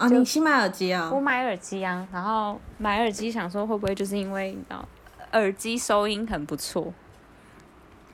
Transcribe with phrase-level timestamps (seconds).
[0.00, 1.10] 哦，你新买耳机啊？
[1.12, 4.82] 我买耳机啊，然后买耳机想说会不会就是因为你知道
[5.32, 6.90] 耳机收音很不错。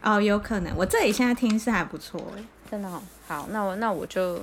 [0.03, 4.41] 哦，有可能，我这里现在听是还不错哎，真的、哦、好，那我那我就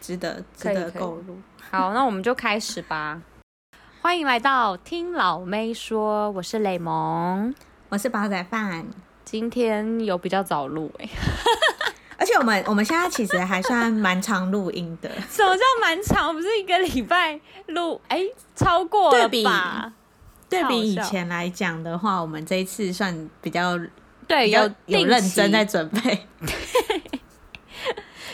[0.00, 1.36] 值得值得购入。
[1.72, 3.20] 好，那我们就开始吧。
[4.00, 7.52] 欢迎来到听老妹说，我是雷蒙，
[7.88, 8.86] 我是煲仔饭。
[9.24, 11.08] 今天有比较早录哎。
[11.08, 11.29] 而
[12.30, 15.10] 且我们我们现在其实还算蛮常录音的。
[15.28, 16.32] 什么叫蛮长？
[16.32, 18.00] 不是一个礼拜录？
[18.06, 19.92] 哎、欸，超过了吧？
[20.48, 23.78] 对比，以前来讲的话，我们这一次算比较
[24.28, 26.26] 对有有认真在准备。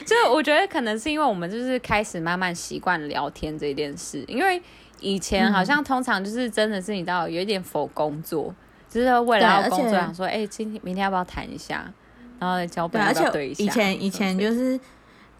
[0.04, 4.62] 就是我觉得可能是因为我们就是开始慢慢习惯聊天这件事，因为
[5.00, 8.54] 以前好像通常就是真的是你知道有一点否工作，
[8.88, 11.92] 就是为了要工作想说，哎、欸，今天明天要不要谈一下？
[12.38, 14.72] 然后脚本要对，对，而且以前以前就是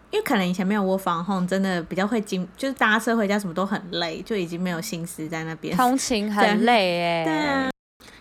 [0.09, 7.23] 因为可能以前没有 work from home，真的比较会经，就是搭车回家什么都很累，就已经没有心思在那边通勤很累哎。
[7.25, 7.69] 对啊。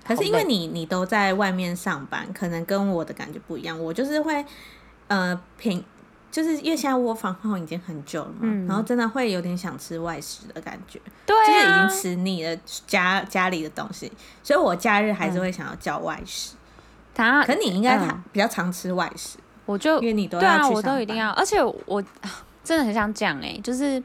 [0.06, 3.76] 可是因为你你都在外面上班，可能跟我的感觉不一样。
[3.82, 4.44] 我就是会
[5.08, 5.82] 呃平，
[6.30, 14.10] 就是因为现在 work from home 已经很久了嘛，嗯、然后真的会有点想吃外食的感觉，对、啊，就是已经吃腻了家家里的东西，
[14.44, 16.54] 所以我假日还是会想要叫外食。
[16.54, 16.58] 嗯
[17.16, 17.98] 他可你应该
[18.30, 22.04] 比较常吃外食，我就因为你都要对啊，我都一定要，而且我
[22.62, 24.02] 真的很想讲哎，就是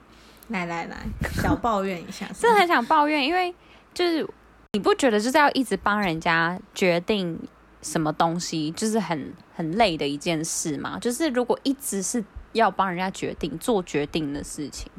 [0.47, 0.97] 来来来，
[1.33, 3.53] 小抱怨一下， 真的很想抱怨，因为
[3.93, 4.25] 就是
[4.71, 7.37] 你不觉得就是要一直帮人家决定
[7.81, 10.97] 什么东西，就是很很累的一件事吗？
[11.01, 12.23] 就是如果一直是
[12.53, 14.89] 要帮人家决定做决定的事情。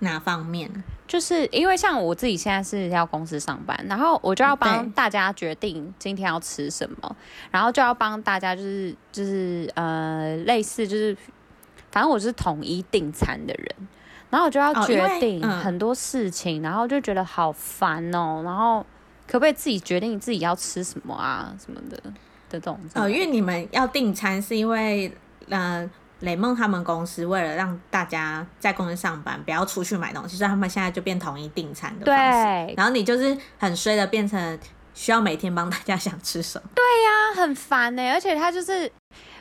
[0.00, 0.70] 哪方面？
[1.06, 7.16] 就是因为像我自己现在是要公司上班，然后我就要帮大家决定今天要吃什么，
[7.50, 11.16] 然后就要帮大家就是就是呃类似就是，
[11.90, 13.88] 反正我是统一订餐的人，
[14.28, 18.84] 然后我就要决定很多事情，然后就觉得好烦哦，然后
[19.26, 21.96] 可不可以自己决定自己要吃什么啊什么的
[22.50, 25.10] 的这种哦，因为你们要订餐是因为
[25.48, 25.88] 呃。
[26.20, 32.66] 雷梦他们公司为了让大家在公司上班，不要出去买东西，所以他们现在就变统一订餐的方式。
[32.66, 34.58] 对，然后你就是很衰的变成
[34.94, 36.68] 需要每天帮大家想吃什么。
[36.74, 38.90] 对呀、啊，很烦呢、欸，而且他就是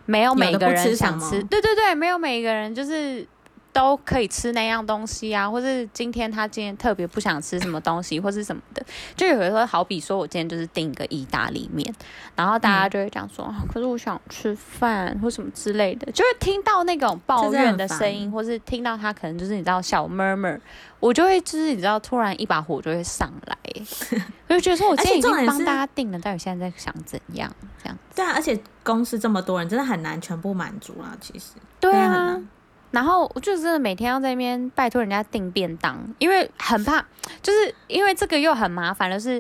[0.06, 3.28] 没有每个人想吃，吃对对对，没有每一个人就是。
[3.78, 8.84] 都可以吃那样东西啊，或是今天他今天特别不想吃什么东西，或是什么的，
[9.16, 11.94] 就有的时候好比说我今天就是订一个意大利面，
[12.36, 20.60] 然后大家就会讲说，嗯、可是我想吃饭或什么之类的，就会听到那种抱怨的声音，或是听到他可能就是你知道小 murmur，
[21.00, 23.56] 我就会就是你知道突然一把火就会上来，
[24.50, 27.48] 我就觉得说我今天已经帮大家订了，到底现在在想怎样
[27.84, 27.98] 这样？
[28.16, 31.52] 对啊，而且公司这么多人，真的很难全部满足啊，其实。
[31.80, 32.42] 对啊。
[32.98, 37.06] 然后我就真的每天要在那边拜托人家订便当，因为很怕，
[37.44, 39.40] 就是因为这个又很麻烦就是，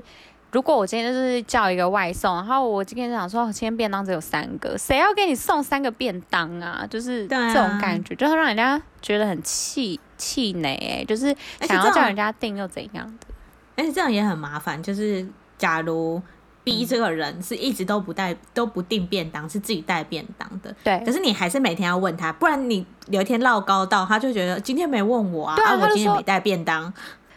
[0.51, 6.85] 如果我今天就是叫一个外送，然后我今天就想说今天便当只有三个，谁要给你送三个便当啊？
[6.87, 13.27] 就是这种感觉，啊、就是让人家觉得很气气馁，哎，就是想要叫人家订又怎样的？
[13.75, 16.21] 而且这样也很麻烦，就是假如。
[16.67, 20.75] 逼这个人是一直都不带都不订便当，是自己带便当的。
[20.83, 26.93] 对，可是你还是每天要问他，不然你有一天唠高到，他就觉得今天没问我啊，对啊，啊我今天没带便当，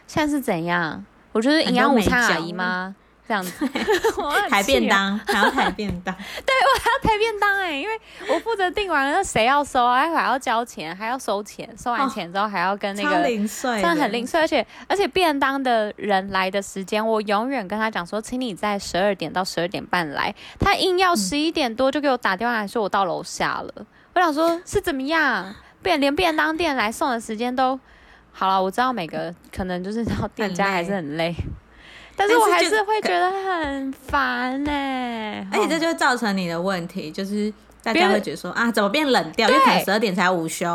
[0.08, 1.04] 现在是怎样？
[1.30, 2.96] 我就是营养午餐阿姨吗？
[3.30, 3.64] 这样子，
[4.18, 6.12] 我抬便当还要抬便当，
[6.44, 7.94] 对，我还要抬便当哎，因为
[8.28, 10.00] 我负责订完了，那谁要收啊？
[10.10, 23.72] 还要交钱，还要收钱，收完钱之后还要跟那个，零碎，真的很零碎，而且而且便当的人来的时间，我永远跟他讲说，请你在十二点到十二点半来，他硬要十一点多就给我打电话来说我到楼下了，
[24.14, 25.54] 我想说是怎么样？
[25.80, 27.78] 便连便当店来送的时间都
[28.32, 31.32] 好了，我知道每个可能就是到店家还是很累。
[32.20, 37.50] 但是我还是会觉得很烦呢、欸，而且这就造成你的问题，就是
[37.82, 39.48] 大家会觉得说啊，怎么变冷掉？
[39.48, 40.68] 因为可能十二点才午休。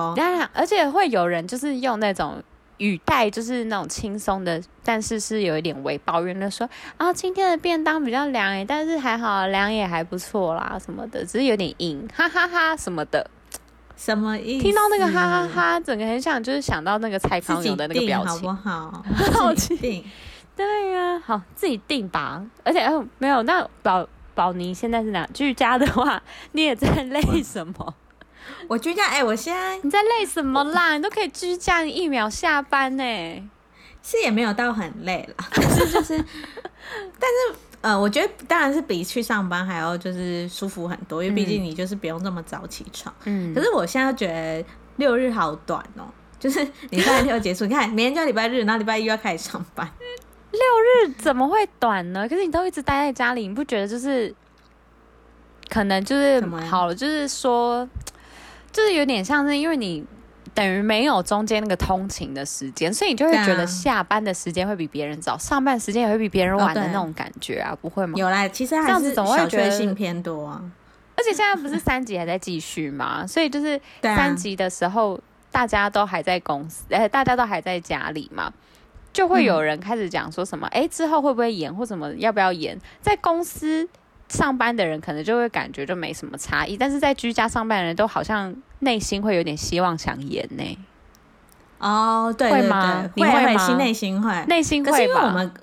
[0.53, 2.41] 而且会有人就是用那种
[2.77, 13.29] 语带，就是那种轻松的，但是是有一点微抱怨的说啊，今天的便当比较凉哎，但是还好凉也还不错啦什么的，只是有点硬，哈哈哈，哈什么的。
[13.97, 14.63] 什么意思？
[14.63, 19.05] 听到那个哈哈哈，哈，整个很想就是想到那个蔡康永的那个表情，好不好？
[19.31, 20.03] 好气。
[20.55, 22.43] 对呀、啊，好自己定吧。
[22.63, 25.27] 而且哦，没有，那宝宝妮现在是哪？
[25.33, 26.21] 居家的话，
[26.53, 27.95] 你也在累什么？
[28.67, 30.95] 我居家，哎、欸，我现在你在累什么啦？
[30.95, 33.03] 你都可以居家，你一秒下班呢。
[34.01, 36.15] 是也没有到很累了，但 是就是，
[37.19, 43.13] 但是呃，我觉得当然是比去上班还要就是舒服很多，因为毕竟你就是不用这么早起床。
[43.23, 43.51] 嗯。
[43.53, 44.63] 可是我现在觉得
[44.97, 46.05] 六日好短哦。
[46.37, 49.89] 就是你礼拜六结束，你看明天就礼拜日，然后礼拜一又要开始上班。
[50.55, 52.27] 六日怎么会短呢？
[52.27, 54.33] 可是你都一直待在家里，你不觉得就是
[55.69, 56.95] 可能就是好了？
[56.95, 57.87] 就是说，
[58.71, 60.05] 就是有点像是因为你
[60.53, 68.13] 等于没有中间那个通勤的时间，所以你就会觉得下班的时间会比别人早，上班时间也会比别人晚的那种感觉啊，不会吗？
[68.15, 70.61] 有啦，其实还是小确幸偏多啊。
[71.17, 73.25] 而且现在不是三级还在继续吗？
[73.25, 75.19] 所以就是三级的时候，
[75.49, 78.51] 大家都还在公司，哎，大家都还在家里嘛，
[79.15, 82.77] 就会有人开始讲说什么，哎、嗯，之后会不会演或什么，要不要演？
[82.99, 83.87] 在公司
[84.27, 90.77] 上班的人可能就会感觉就没什么差异，但是在居家上班的人都好像内心会有点希望想演呢。
[91.79, 93.09] 哦，对对对，会吗？
[93.15, 93.75] 你会吗？
[93.77, 94.91] 内心会，内心会。
[94.91, 95.53] 可是因为我们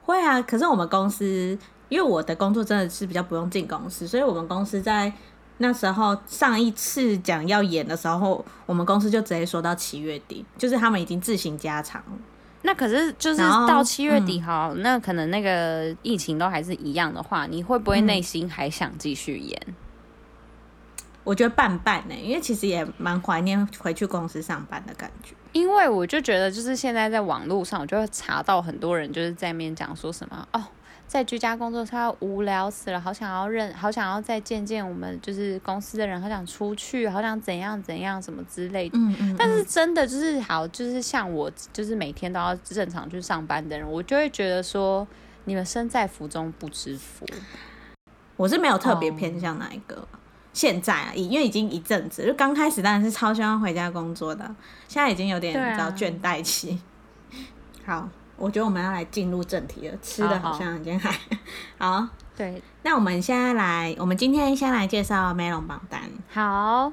[0.00, 1.58] 会啊，可是我们公司。
[1.90, 5.12] 因为我的工作真的是比较不用进公司，所以我们公司在
[5.58, 12.02] 那时候上一次讲要演的时候，我们公司就直接说到七月底，就是他们已经自行加长。
[12.66, 19.62] 那可是就是到七月底哈，嗯、那可能那个疫情都还是一样的话，你会不会内心还想继续延？
[19.66, 19.74] 嗯、
[21.24, 25.34] 我觉得半半呢，因为其实也蛮怀念回去公司上班的感觉。
[25.52, 30.64] 因为我就觉得，就是现在在网络上，我就会查到很多人就是在面讲说什么哦。
[31.14, 38.98] 在居家工作，他无聊死了，好想要认，好想要再见见我们就是公司的人，好想出去，好想怎样怎样什么之类的。
[38.98, 39.36] 嗯嗯嗯。
[39.38, 45.06] 但是真的就是好，就是像我，就是每天都要正常去上班的人，我就会觉得说，
[45.44, 47.24] 你们身在福中不知福。
[48.34, 50.18] 我是没有特别偏向哪一个，嗯、
[50.52, 54.44] 现在啊，因为已经一阵子，就刚开始当然是超希望回家工作的，
[54.88, 56.80] 现在已经有点比较倦怠期。
[57.86, 58.08] 啊、 好。
[58.36, 61.10] 我觉得我们要来进入正题了，吃的好像已经还
[61.78, 62.08] 好， 好。
[62.36, 66.00] 对，那我们现在来，我们今天先来介绍 Melon 榜单。
[66.32, 66.92] 好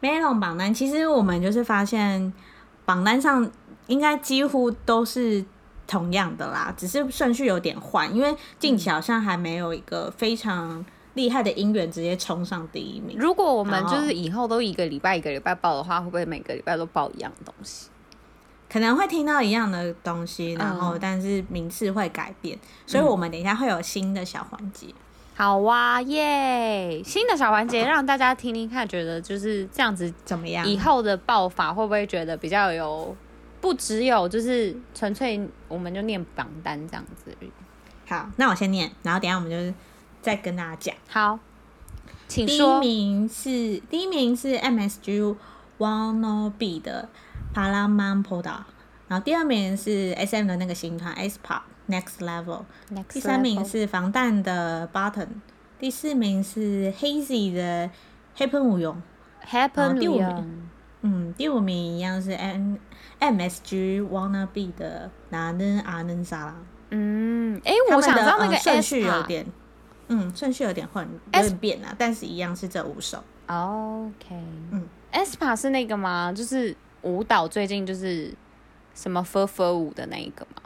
[0.00, 2.32] ，Melon 榜单其实我们就是发现
[2.84, 3.50] 榜单上
[3.88, 5.44] 应该几乎都是
[5.88, 13.18] 同样的啦，只是顺序有点换，因为近期好像还没有一个非常厉害的音源直接冲上第一名。
[13.18, 17.88] 如果我们就是以后都一个礼拜一个礼拜报的话，会不会每个礼拜都报一样的东西？
[18.70, 24.86] 可能会听到一样的东西，然后但是名次会改变，嗯、所以我们等一下会有新的小环节。
[25.34, 27.02] 好哇耶！
[27.02, 30.68] 新的小环节让大家听听看，觉得就是这样子怎么样？
[30.68, 33.16] 以后的报法会不会觉得比较有？
[33.60, 35.38] 不只有就是纯粹
[35.68, 37.36] 我们就念榜单这样子。
[38.06, 39.74] 好，那我先念，然后等一下我们就
[40.22, 40.94] 再跟大家讲。
[41.08, 41.38] 好，
[42.28, 42.80] 请说。
[42.80, 43.48] 第一名是
[43.90, 45.36] 第一名是 MSG
[45.78, 47.08] Wanna Be 的。
[47.52, 48.64] 帕拉曼波达，
[49.08, 52.62] 然后第二名是 S M 的那个新团 aespa Next Level，
[53.08, 55.26] 第三名是防弹的 Button，
[55.78, 57.90] 第四名是 Hazy 的
[58.36, 59.02] Happen 无用
[59.44, 60.68] ，Happen 第五名，
[61.02, 62.76] 嗯，第五名一样是 M
[63.18, 66.54] M S G Wanna Be 的哪能阿能沙拉，
[66.90, 69.44] 嗯，哎，我想知道那个顺序有点，
[70.06, 71.04] 嗯，顺序有点混，
[71.34, 73.18] 有点变啊，但是一样是这五首。
[73.48, 74.36] OK，
[74.70, 76.32] 嗯，aespa 是那个吗？
[76.32, 76.76] 就是。
[77.02, 78.32] 舞蹈最近就是
[78.94, 80.62] 什么 fur 舞的那一个吗？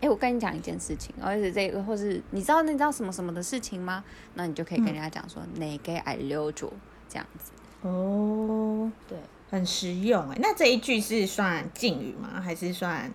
[0.00, 4.02] 哎，我跟你讲一件事情，而且这个或是你知道你知道什么什么的事情吗？
[4.34, 6.70] 那你就可以跟人家讲说，내게알려줘
[7.08, 7.52] 这样子。
[7.81, 9.17] 哦，对，
[9.49, 10.37] 很实用哎。
[10.39, 12.39] 那这一句是算敬语吗？
[12.39, 13.11] 还是算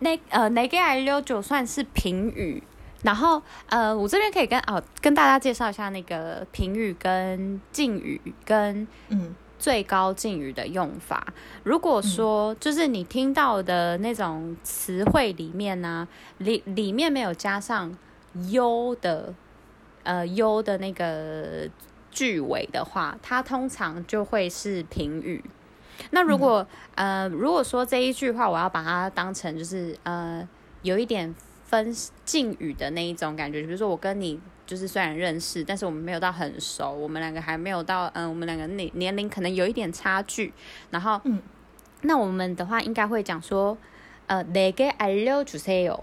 [0.00, 2.62] 那呃那个 I 六九算是评语？
[3.02, 11.32] 然后呃，我这边可以跟哦跟大家介绍一下那个评语跟敬语跟嗯最高敬语的用法。
[11.62, 17.96] 如果说就是你听到的那种词汇里面呢，里里面没有加上
[18.50, 19.32] 优的
[20.02, 21.70] 呃优的那个。
[22.11, 25.43] 句尾的话，它通常就会是评语。
[26.11, 30.47] 那如果、嗯、呃如果说这一句话，我要把它当成就是呃
[30.81, 31.33] 有一点
[31.65, 31.93] 分
[32.23, 34.39] 敬语的那一种感觉，比如说我跟你。
[34.67, 40.51] 就是虽然认识，但是我们没有到很熟，我们两个还没有到，嗯，我们两个年年龄可能有一点差距。
[40.91, 41.41] 然后，嗯，
[42.01, 43.77] 那我们的话应该会讲说，
[44.25, 46.01] 呃，내게알려주세요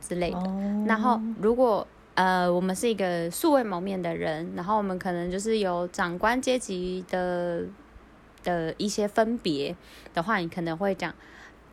[0.00, 0.38] 之类的。
[0.38, 1.84] 哦、然后，如果
[2.15, 7.63] 呃我们是一个素未谋面的人然后我们可能就是有长官阶级的
[8.43, 9.75] 的一些分别
[10.13, 11.13] 的话你可能会讲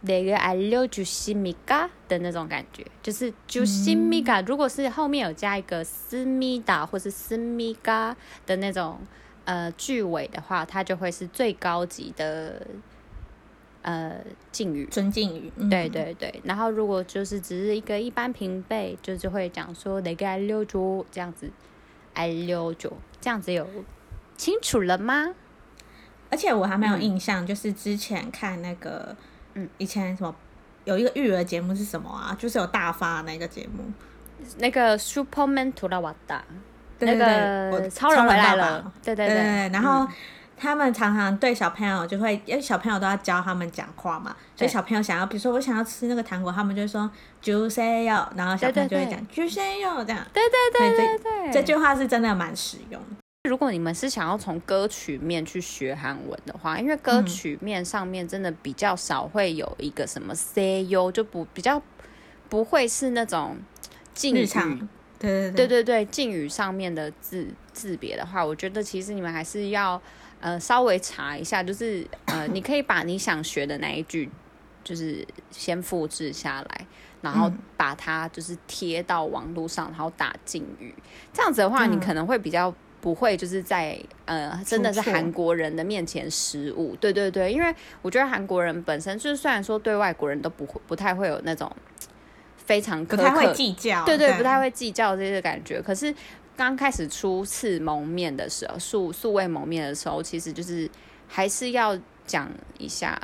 [0.03, 8.99] 那个 i love 就是米嘎的那种感觉就是就是米嘎如果是后面有加一个思密达或是思密嘎的那种
[9.45, 12.67] 呃句尾的话它就会是最高级的
[13.83, 14.17] 呃
[14.51, 14.87] 敬语。
[14.87, 16.41] 尊敬语对对对。
[16.45, 21.51] 然后如果就是只是一个一般平辈就是会讲说哪个溜猪这样子
[22.15, 23.67] 爱溜猪这样子有
[24.37, 25.35] 清楚了吗？
[26.31, 29.15] 而且我还没有印象就是之前看那个
[29.55, 29.69] 嗯。
[29.79, 30.35] 以前什么
[30.85, 32.35] 有一个育儿节目是什么啊？
[32.39, 33.85] 就是有大发那个节目。
[34.59, 36.45] 那个 superman 图拉瓦达
[36.99, 38.93] 那个超人回来了。
[39.03, 39.37] 对对对。
[39.69, 40.09] 然后
[40.63, 47.11] 他们常常对小朋友就会，因为小朋友都要教他们讲话嘛，所以小朋友想要，比如说我想要吃那个糖果，他们就会说
[47.43, 53.03] juicy 哟，然后小朋友就会讲 juicy 哟，这样，对对对对对，这句话是真的蛮实用。
[53.49, 61.83] 如果你们是想要从歌曲面去学韩文的话，因为歌曲面上面真的比较少会有一个什么 cu，就不比较
[62.49, 63.57] 不会是那种
[64.15, 64.47] 禁语，
[65.19, 65.67] 对对对。
[65.67, 70.01] 对对对语上面的字字别的话，我觉得其实你们还是要。
[70.43, 74.31] 呃稍微查一下，就是呃你可以把你想学的那一句
[74.85, 76.87] 就是先复制下来，
[77.23, 80.95] 然后把它就是贴到网络上，然后打敬语，
[81.33, 82.75] 这样子的话你可能会比较。
[83.03, 86.95] 不会，就是在呃，真的是韩国人的面前失误。
[87.01, 91.69] 对对对，因为我觉得韩国人本身就是，虽然说对外国人都不会不太会有那种
[92.57, 95.83] 非常不太会计较，对对，对，不太会计较这些感觉。
[95.83, 96.15] 可是
[96.57, 100.89] 刚开始初次蒙面的时候，素素未谋面的时候，其实就是
[101.29, 103.21] 还是要讲一下，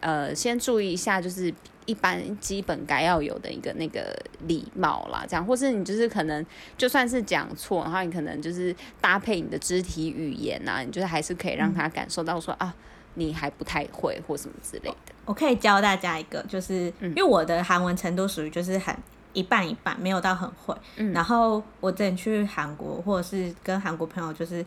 [0.00, 1.52] 呃，先注意一下，就是。
[1.86, 6.42] 一般基本该要有的一个那个礼貌啦，这样，或是你就是可能
[6.78, 12.74] 就算是讲错，然后你可能就是搭配你的肢体语言啊，你就是还是可以让他感受到说、嗯、啊，
[13.16, 15.12] 你还不太会或什么之类的。
[15.26, 18.96] 我可以教大家一个，就是、嗯、因为我的韩文程度属于就是很
[19.34, 20.74] 一半一半，没有到很会。
[20.96, 24.64] 嗯、然后我之前去韩国或者是跟韩国朋友就是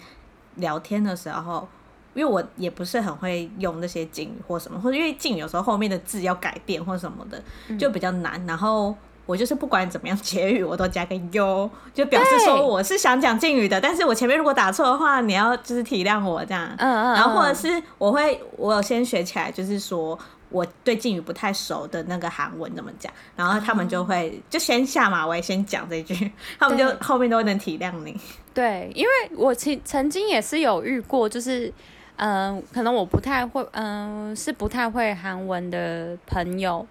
[0.57, 1.67] 聊天的时候。
[2.13, 7.39] 因为我也不是很会用那些敬语或什么，或者因为敬语有时候后面的字要改变或什么的，
[7.77, 8.43] 就比较难。
[8.47, 8.95] 然后
[9.27, 13.79] 我就是不管怎么样结语，我都加个 “u”，，就表示说我是想讲敬语的。
[13.79, 16.67] 但是我前面如果打错的话，你要就是体谅我这样。
[16.79, 20.17] 然后或者是我会我有先学起来，就是说
[20.49, 28.19] 我对敬语不太熟的那个韩文怎么讲，然后他们就会就先下马威先讲这句， 他们就后面都能体谅你。
[28.53, 31.73] 对，因为我曾曾经也是有遇过，就是。
[32.19, 36.83] 嗯、呃，可能我不太会，嗯、呃，是不太会韩文的朋友，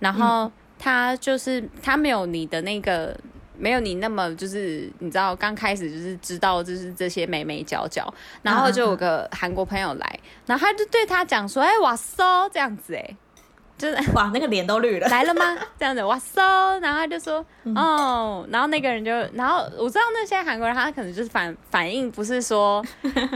[0.00, 3.16] 然后他就是他没有你的那个，
[3.58, 13.16] 没有你那么就是你知道刚开始就是知道就是这些美美角角，然后就有个韩国朋友来，然后他就对他讲说，哎、欸，哇塞，这样子，哎。
[13.78, 15.58] 就是 哇，那个脸都绿了，来了吗？
[15.76, 16.40] 这样子，哇塞，
[16.80, 17.44] 然后他就说，
[17.74, 22.84] 哦，然后那个人就，然后我知道那些韩国人，他可能就是反反应不是说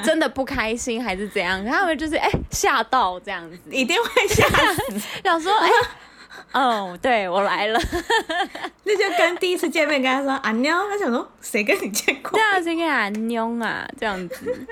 [0.04, 5.68] 真的不开心还是怎样，他们就是哎吓到这样子， 一定会吓死， 想说哎，
[6.56, 7.78] 哦，对我来了，
[8.84, 12.32] 那就跟第一次见面跟他说阿妞，他想说谁跟你见过？
[12.32, 13.86] 对啊，谁跟阿妞啊？
[13.98, 14.66] 这样子。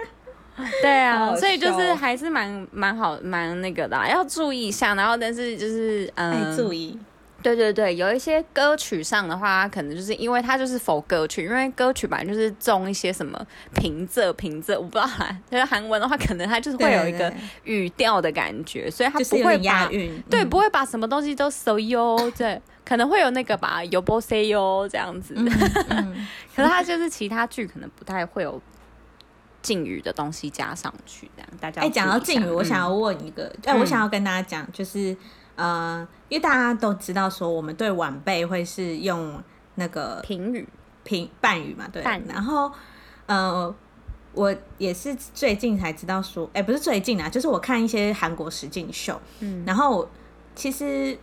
[0.81, 4.95] 对啊，所以就是还是蛮蛮好蛮那个的，要注意一下。
[4.95, 6.97] 然后但是就是嗯，注意，
[7.45, 13.39] 对对对，有一些歌曲上的话，可能就是因为它就是否歌曲，因为歌曲本来就是重一些什么
[13.75, 15.39] 平仄平仄，我不知道啦。
[15.51, 17.31] 就是韩文的话，可能它就是会有一个
[17.65, 25.35] 语调的感觉，所以它不会押韵，对，嗯、不会把什么东西都 so yo 对，可能会有那个吧，yo bo say yo 这样子。
[25.37, 25.47] 嗯
[25.91, 28.61] 嗯、 可是它就是其他剧可能不太会有。
[29.63, 35.17] 敬语的东西加上去，这样大家哎，讲到敬语，我想要问一个，哎、嗯，我想要跟大家讲，就是
[35.57, 39.43] 呃，因为大家都知道说，我们对晚辈会是用
[39.77, 40.69] 那个评语、
[41.03, 42.03] 评半语嘛，对。
[42.03, 42.71] 然后
[43.27, 43.75] 呃，
[44.33, 50.09] 我也是最近才知道说，哎，不是最近啊，就是我看一些韩国实境秀，嗯，然后
[50.55, 51.19] 其实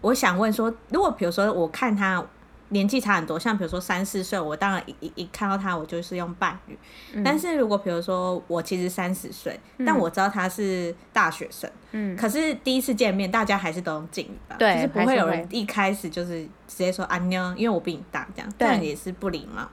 [0.00, 2.24] 我想问说，如果比如说我看他。
[2.70, 6.76] 年纪差很多，像比如说三四岁，我当然一一一看到他，我就是用伴侣。
[7.12, 14.56] 嗯、但是如果比如说我其实三十岁，嗯、但我知道他是大学生，嗯，可是第一次见面，大家还是都用敬语吧？
[14.58, 19.68] 对，就是不会有人一开始就是直接说啊妞，因为我比你大，这样，这样也是不礼貌。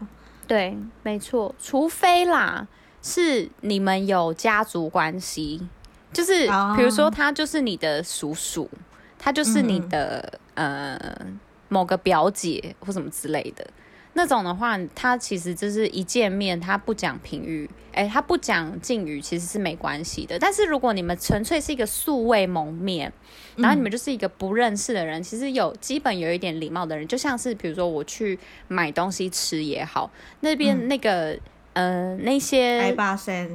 [0.45, 2.67] 对，没错，除非啦
[3.01, 5.67] 是你们有家族关系，
[6.11, 6.47] 就是
[6.77, 8.69] 比如说他就是你的叔叔，
[9.17, 11.27] 他就是你的、嗯、呃。
[11.69, 13.65] 某个表姐或什么之类的，
[14.13, 20.37] 那种的话，他其实就是一见面，他不讲评语，哎，他不讲敬语，其实是没关系的。
[20.37, 23.11] 但是如果你们纯粹是一个素未谋面，
[23.55, 31.31] 然后你们就是一个不认识的人，嗯、其实有基本有一点礼貌的人，就像是比如说我去买东西吃也好，那边那个、
[31.73, 32.79] 嗯、呃那些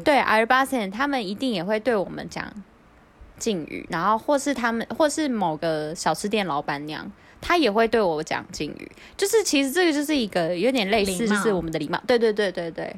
[0.04, 2.52] 对阿尔巴森，他们一定也会对我们讲
[3.38, 7.12] 敬语，然后或是他们或是某个小吃店老板娘。
[7.40, 12.00] 他也会对我讲敬语，就是其实这个就是一个有点类似，就是我们的礼貌。
[12.06, 12.94] 对对对对对，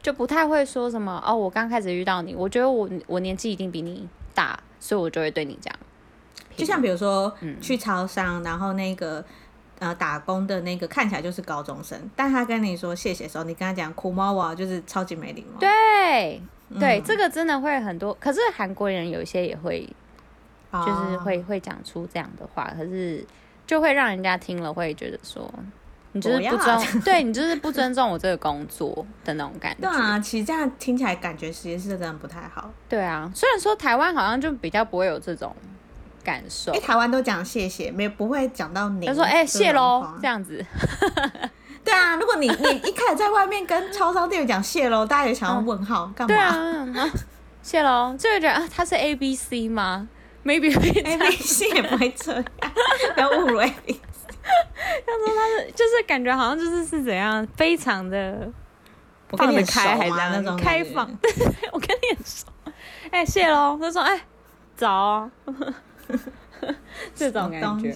[0.00, 1.34] 就不太会说什么哦。
[1.34, 5.74] 我刚开始遇到你，我觉得我我年纪一定比你大，所以我就会对你讲。
[6.56, 9.24] 就像比如说，去超商，嗯、然后那个
[9.80, 15.58] 呃打工的那个看起来就是高中生，但他跟你说谢谢的时候，你跟他讲苦猫啊，就是超级没礼貌。
[15.58, 16.40] 对
[16.78, 18.14] 对，嗯、这个真的会很多。
[18.20, 19.88] 可是韩国人有一些也会，
[20.72, 23.26] 就是会、哦、会讲出这样的话，可是。
[23.70, 25.48] 就会让人家听了会觉得说，
[26.10, 29.82] 你就是不尊，要 对你就是不尊重我这个工作的那种感觉。
[29.88, 32.68] 对啊，其实这样听起来感觉实际是真的不太好。
[32.88, 35.54] 对啊，虽然说台湾好像就比较不会有这种
[36.24, 39.06] 感受，因为台湾都讲谢谢，没不会讲到你。
[39.06, 40.66] 他说：“哎、欸，谢喽。”这样子。
[41.84, 46.34] 对啊，如果你你一开始在外面跟超商店员讲谢喽，大家也想要问号干嘛？
[46.34, 47.10] 对啊，啊
[47.62, 50.08] 谢喽，就会觉得啊，他是 A B C 吗
[50.44, 50.68] ？maybe
[51.04, 52.44] A B C 也不会这样，
[53.14, 54.00] 不要误会 A B C。
[55.06, 58.50] 他说他是就是感觉好像就是是怎样，非常的
[59.30, 61.06] 放得开还是那种开放。
[61.16, 62.46] 对 对对，我跟你很熟。
[63.10, 63.78] 哎、欸，谢喽。
[63.80, 64.20] 他说哎，
[64.76, 65.30] 早、哦。
[67.14, 67.94] 这种感觉，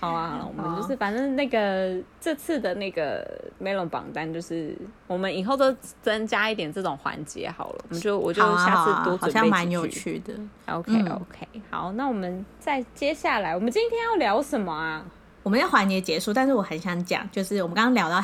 [0.00, 3.26] 好啊，我们就是反正那个这次的那个
[3.62, 4.76] Melon 榜单，就是
[5.06, 7.84] 我们以后都增加一点这种环节好了。
[7.88, 10.34] 我们就我就下次多准备几句，好像蛮有趣的。
[10.66, 15.04] OK OK，好，那我们再接下来，我们今天要聊什么啊？
[15.42, 18.20] 我们要环节结束，但是我很想讲，就是我们刚刚聊到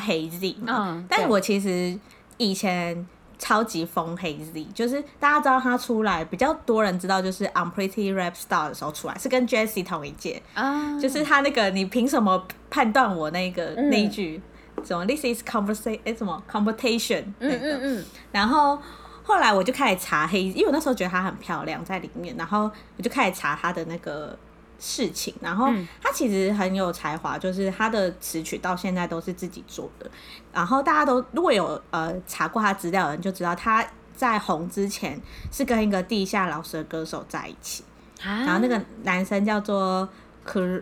[0.67, 1.97] 嗯，但是我其实
[2.37, 3.07] 以前。
[3.43, 10.97] 超级疯 HEYZ，就是大家知道他出来比较多人知道，就是 Unpretty Rap Star 的时候出来，是跟 Jessie 同一届啊。
[10.97, 14.41] 就是他那个你凭什么判断我那个、嗯、那一句
[14.81, 18.05] 什么 This is conversation 哎什么 competition 嗯嗯嗯。
[18.31, 18.79] 然后
[19.23, 24.39] 后来我就开始查 HEYZ，因为我那时候觉得她很漂亮在里面，然后我就开始查她的那个。
[24.83, 25.67] 事情，然后
[26.01, 30.11] 他其实很有才华，就是他的词曲到现在都是自己做的。
[30.51, 35.17] 然后大家都如果有呃查过他资料的人就知道，他在红之前
[35.49, 37.85] 是跟一个地下饶舌歌手在一起，
[38.21, 40.09] 然后那个男生叫做
[40.45, 40.81] Clone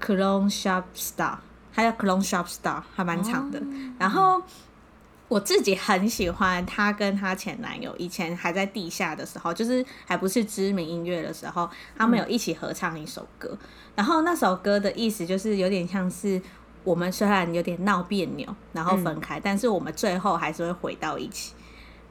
[0.00, 1.38] Shop Star，
[1.74, 3.60] 他叫 Clone Shop Star，还蛮长的。
[3.98, 4.40] 然后。
[5.28, 13.50] 我自己很喜欢她跟她前男友以前还在地下的时候，就是还不是知名音乐的时候，他们有一起合唱一首歌。
[13.52, 13.58] 嗯、
[13.96, 16.40] 然后那首歌的意思就是有点像是
[16.82, 21.52] 我们虽然有点闹别扭，然后分开，嗯、但是我们最后还是会回到一起。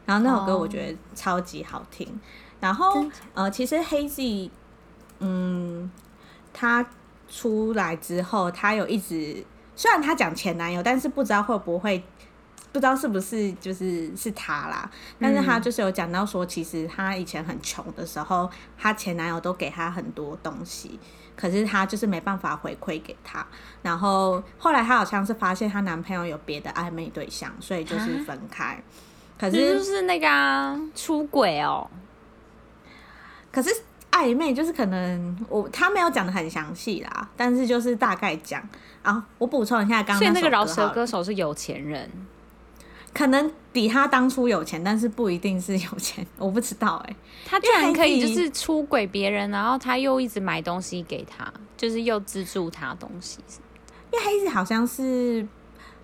[0.05, 2.07] 然后那首歌我觉得超级好听。
[2.07, 2.19] 哦、
[2.59, 3.03] 然后
[3.33, 4.51] 呃，其实 HEYZ，
[5.19, 5.89] 嗯，
[6.53, 6.87] 他
[7.27, 9.43] 出来之后，他有一直
[9.75, 12.03] 虽然他讲前男友，但是不知道会不会。
[12.71, 20.99] 不知道是不是就是是他啦，但是他就是有讲到说，其实他以前很穷的时候，他前男友都给他很多东西，
[21.35, 23.45] 可是他就是没办法回馈给他。
[23.81, 28.79] 然后后来他好像是发现她男朋友有别的暧昧对象，所以就是分开。
[29.39, 31.89] 可是就是那个、啊、出轨哦。
[33.51, 33.69] 可是
[34.11, 38.61] 暧暧昧，就是可能我他没有讲的很详细啦，但是就是大概讲。
[39.03, 42.09] 啊，我补充一下，刚刚那个饶舌歌手是有钱人，
[43.13, 47.15] 可能比他当初有钱，但是不一定是有钱， 我不知道哎、欸。
[47.45, 53.39] 他居然可以就是出轨别人，然后他又一直买东西给他，就是又资助他东西。
[54.11, 55.47] 因为黑子好像是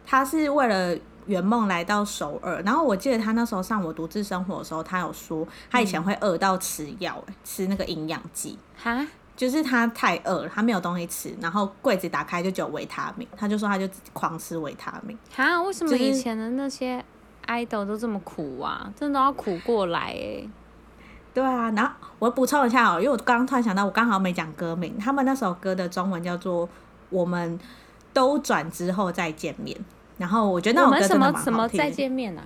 [0.06, 9.06] 他是为了圆梦来到首尔，然后我记得他那时候上我独自生活的时候，他有说他以前会饿到吃药、欸，吃那个营养剂哈。
[9.36, 15.18] 就是他太饿了，他没有东西吃，然后柜子打开就只有维他命，他就说他就狂吃维他命。
[15.36, 17.04] 哈，为什么以前的那些
[17.48, 18.92] idol 都这么苦啊？
[18.96, 20.48] 真的要苦过来哎。
[21.34, 26.68] 对啊，然后我补充一下哦，因为我刚刚突然想到，我刚好没讲歌名，他们那首歌的中文叫做
[27.10, 27.60] 《我们
[28.14, 29.76] 都转之后再见面》，
[30.20, 31.44] 然后我觉得那首歌真的蛮好听的。
[31.46, 32.44] 什么什么再见面啊？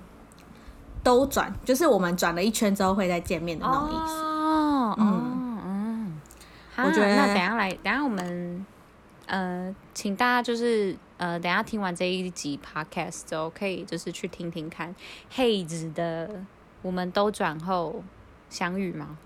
[1.04, 4.14] 都转就是我们转了一圈之后会再见面的那种意思。
[4.24, 5.27] 哦，嗯。
[6.78, 8.66] 我觉得那等下来，等下我们
[9.26, 14.96] 呃，请大家就是呃，等下听完这一集 podcast 之后，可以就是去听听看
[15.30, 16.28] 黑子的
[16.82, 18.04] 《我们都转后
[18.50, 19.18] 相遇》吗？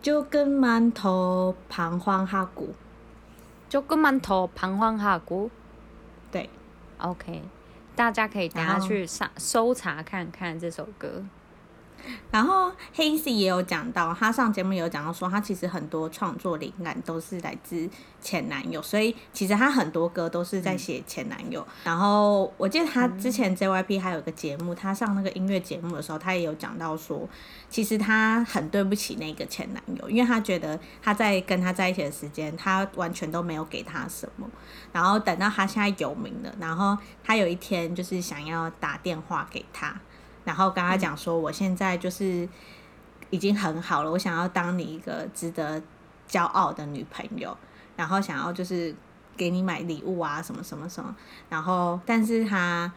[0.00, 2.74] 就跟馒头彷徨哈古，
[3.68, 5.50] 就跟馒头彷徨哈古，
[6.30, 6.48] 对
[6.98, 7.42] ，OK，
[7.96, 11.24] 大家可以等下去上搜查看看这首歌。
[12.30, 17.88] 然后黑 C 也有讲到，他上节目也有讲到说，他其实很多创作灵感都是来自
[18.20, 21.60] 前男友，所以其实他很多歌都是在写前男友。
[21.60, 27.28] 嗯、然后我记得他之前 JYP 还有个节目，他上那个音乐节目的时候，他也有讲到说，
[27.68, 34.48] 其实他很对不起那个前男友，因为他觉得他在跟他在一起的时间，他完全都没有给他什么。
[34.92, 39.94] 然后等到他现在有名了，然后他有一天就是想要打电话给他。
[40.46, 42.48] 然后跟他讲说，我现在就是
[43.30, 45.82] 已经很好了，我想要当你一个值得
[46.28, 47.54] 骄傲的女朋友，
[47.96, 48.94] 然后想要就是
[49.36, 51.14] 给你买礼物啊，什么什么什么。
[51.50, 52.90] 然后，但是他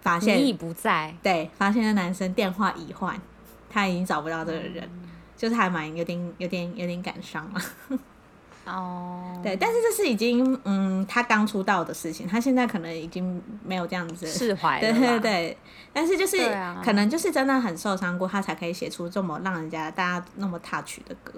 [0.00, 3.20] 发现你已不在，对，发现那男生电话已换，
[3.68, 7.60] 他已经找不到这个人，嗯、就是还蛮有点有点有点感伤了。
[8.68, 14.80] 哦，oh, 对，但是这是已经嗯，他刚出道的事情，他现在可能已经没有这样子释怀了。
[14.80, 15.58] 对对对，
[15.92, 21.32] 但是就是、啊、可能就是真的很受伤过，他才可以写出这么让人家大家那么 touch 的歌。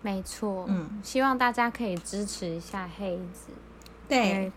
[0.00, 3.52] 没错，嗯，希望大家可以支持一下黑子。
[4.08, 4.50] 对，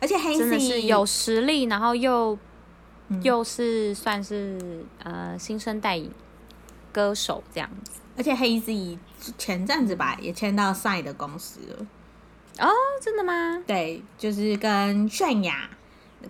[0.00, 2.38] 而且黑子真的是有实力，然后又、
[3.08, 6.00] 嗯、又是算是呃新生代
[6.92, 8.00] 歌手这样子。
[8.16, 8.72] 而且黑子
[9.36, 11.86] 前阵子吧也签到 SINE 的公司了。
[12.60, 13.62] 哦，真的吗？
[13.66, 15.68] 对，就是跟泫雅，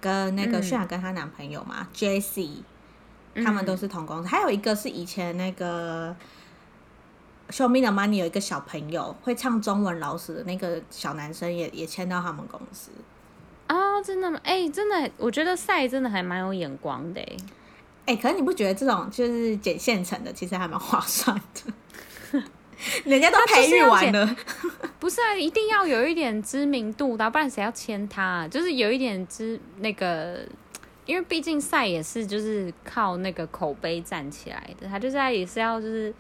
[0.01, 2.63] 跟那个泫雅跟她男朋友嘛、嗯、，JC，
[3.45, 4.29] 他们都是同公司。
[4.29, 6.17] 嗯、还有一个是以前那个
[7.55, 12.91] 《Show Me the Money》有一个小朋友会唱中文老死的那个小男生也也签到他们公司。
[13.69, 14.41] 哦，真的吗？
[14.43, 17.21] 哎、欸，真的，我觉得 SINE 真的还蛮有眼光的。
[17.21, 17.37] 哎、欸，
[18.17, 22.41] 可是你不觉得这种就是捡现成的，其实还蛮划算的？
[23.07, 24.37] 人家都培育完了，
[24.99, 25.35] 不是啊？
[25.35, 28.49] 一定要有一点知名度的，不然谁要签他、啊？
[28.49, 30.47] 就是有一点知那个，
[31.07, 36.13] 因为毕竟赛也是就是靠那个口碑站起来的，他就是也是要就是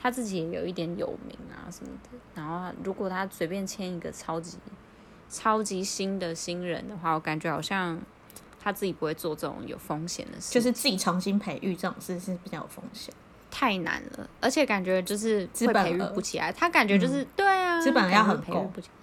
[0.00, 2.10] 他自己也有一点有名啊什么的。
[2.34, 4.56] 然后如果他随便签一个超级
[5.28, 8.00] 超级新的新人的话，我感觉好像。
[8.64, 13.12] 他自己不会做这种有风险的事，就是自己重新培育这种事是比较有风险，
[13.50, 16.50] 太难了，而且感觉就是会培育不起来。
[16.50, 18.94] 他感觉就是、嗯、对啊，资本要很培育不起来。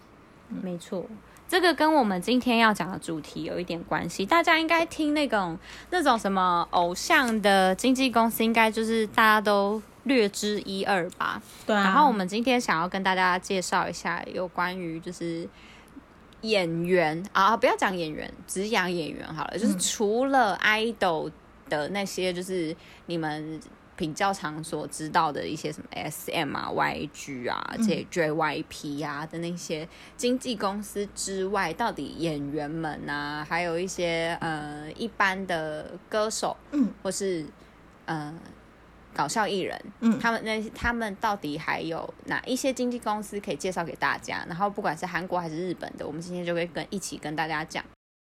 [0.49, 1.05] 嗯、没错，
[1.47, 4.25] 这个跟我们今天要讲的主题有一点关系。
[4.25, 5.55] 大家应该听那种
[5.91, 11.39] 那种什么偶像的经纪公司，应该就是大家都略知一二吧？
[11.67, 11.83] 对啊。
[11.83, 15.47] 然后我们今天想要跟大家介绍一下有关于就是。
[16.41, 19.57] 演员啊，不要讲演员，只讲演员好了。
[19.57, 21.31] 就是除了 idol
[21.69, 22.75] 的那些，就是
[23.05, 23.59] 你们
[23.95, 37.45] 比较常所知道的一些什么 SM 啊、YG 啊、J JYP 啊的那些经纪公司之外，到底演员们啊，还有一些呃一般的歌手，嗯，或是
[38.05, 38.33] 呃。
[39.13, 44.45] 搞笑艺人，嗯，他们那他们到底还有哪一些经纪公司可以介绍给大家？
[44.47, 47.83] 然后不管是韩国还是日本的，我们今天就会跟一起跟大家讲。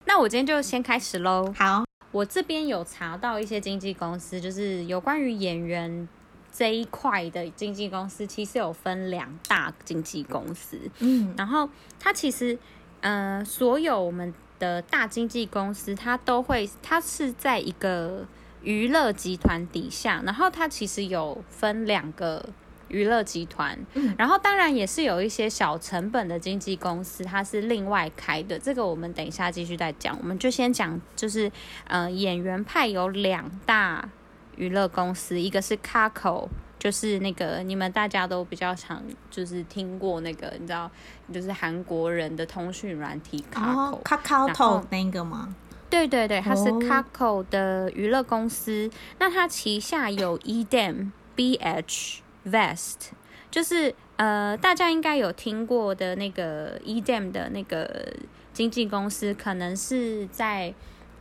[0.06, 1.52] 那我今天就先开始喽。
[1.56, 6.08] 好，我这边有查到一些经纪公司，就是有关于演员
[6.52, 10.78] 这一块的经纪公司，其实有分两大经纪公司。
[11.00, 12.58] 嗯，然后它其实，
[13.00, 18.26] 呃，所有我们的大经纪公司，它都会，它是在一个。
[18.62, 22.44] 娱乐集团底下，然后它其实有分两个
[22.88, 31.50] 娱乐集团，嗯，然后当然也是有一些小成本的经纪公司，它是另外开的，这个我们等一下继续再讲，我们就先讲，就是
[31.86, 34.08] 呃，演员派有两大
[34.56, 36.48] 娱乐公司，一个是 Kakao。
[36.78, 40.88] 就是那个你们大家都比较常就是听过那个你知道
[41.32, 45.52] 就是韩国人的通讯软体 Kakao，Kakao 那个吗？
[45.90, 48.84] 对对对，它是 CACO 的娱乐公司。
[48.84, 48.92] Oh.
[49.20, 53.10] 那它旗下有 EDAM、BH、Vest，
[53.50, 58.12] 就是呃大家应该有听过的那个 EDAM 的那个
[58.52, 60.74] 经纪公司，可能是在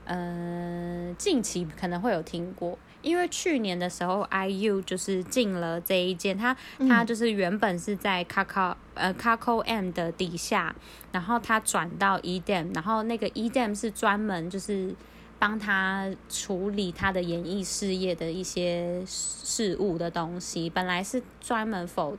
[0.05, 2.77] 呃近期可能会有听过。
[3.01, 6.55] 因为去年的时候，IU 就是进了这一间，他
[6.89, 10.75] 他就是原本是在 Kakao 呃 Kakao M 的底下，
[11.11, 14.93] 然后他转到 EDAM，然后那个 EDAM 是专门就是
[15.39, 22.17] 帮他处理他的演艺事业的一些事务的东西，本来是专门 for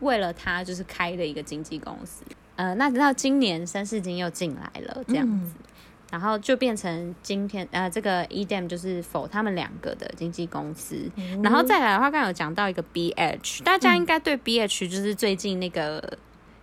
[0.00, 2.24] 为了他就是开的一个经纪公司，
[2.56, 5.52] 呃，那直到今年三四金又进来了这样子。
[5.58, 5.64] 嗯
[6.10, 11.08] 然后就变成今天呃，这个 EDAM 就是 for 他们两个的经纪公司。
[11.16, 16.18] 嗯、然后再来的话，刚刚有讲到一个 BH，大家应该对 BH 就是最近那个、嗯、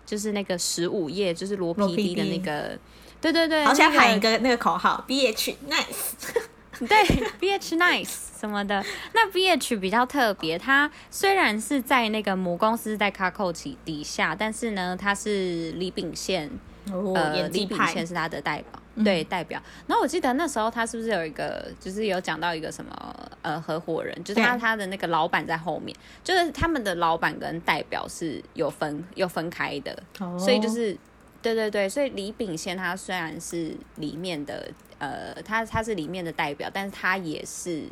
[0.06, 2.78] 就是那个十五页就是罗 PD 的那个，
[3.22, 6.36] 对对对，好想喊一个那个口号 BH nice，
[6.86, 6.98] 对
[7.40, 8.84] BH nice 什么的。
[9.14, 16.50] 那 BH 比较特别，它虽然是在那个母公司在 Kakao 旗底下，但是呢，它是李秉宪，
[16.92, 18.82] 哦、呃，李秉宪是他的代表。
[19.04, 19.62] 对，代表。
[19.86, 30.98] 然后我记得那时候他是不是有一个，就是有讲到一个什么呃合伙人，就是他他的那个老板在后面，就是他们的老板跟代表是有分有分开的，哦、所以就是
[31.42, 37.84] 对对对，所以李秉宪他虽然是里面的呃他他是里面的代表，但是他也是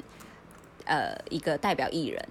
[0.86, 2.28] 呃一个代表艺人，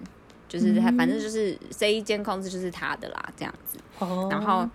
[0.47, 4.67] 就是他反正就是这一间公司就是他的啦，这样子，哦、然后。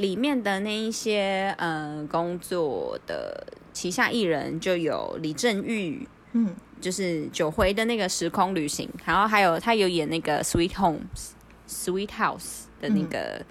[0.00, 11.32] 里面的那一些嗯工作的旗下艺人就有李正玉，嗯，就是九回的那个时空旅行，然后还有他有演那个 Sweet Homes
[11.68, 13.44] Sweet House 的那个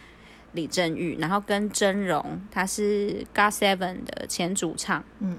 [0.53, 5.37] 李正玉，嗯、然后跟真荣，他是 God Seven 的前主唱，嗯，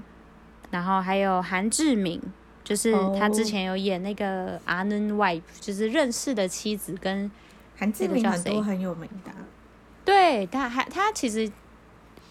[0.71, 2.21] 然后还有韩志敏，
[2.63, 7.29] 就是他之前有演那个阿 n wife，就是认识的妻子跟
[7.75, 9.31] 韩志敏很多很有名的。
[10.11, 11.49] 对，他还他其实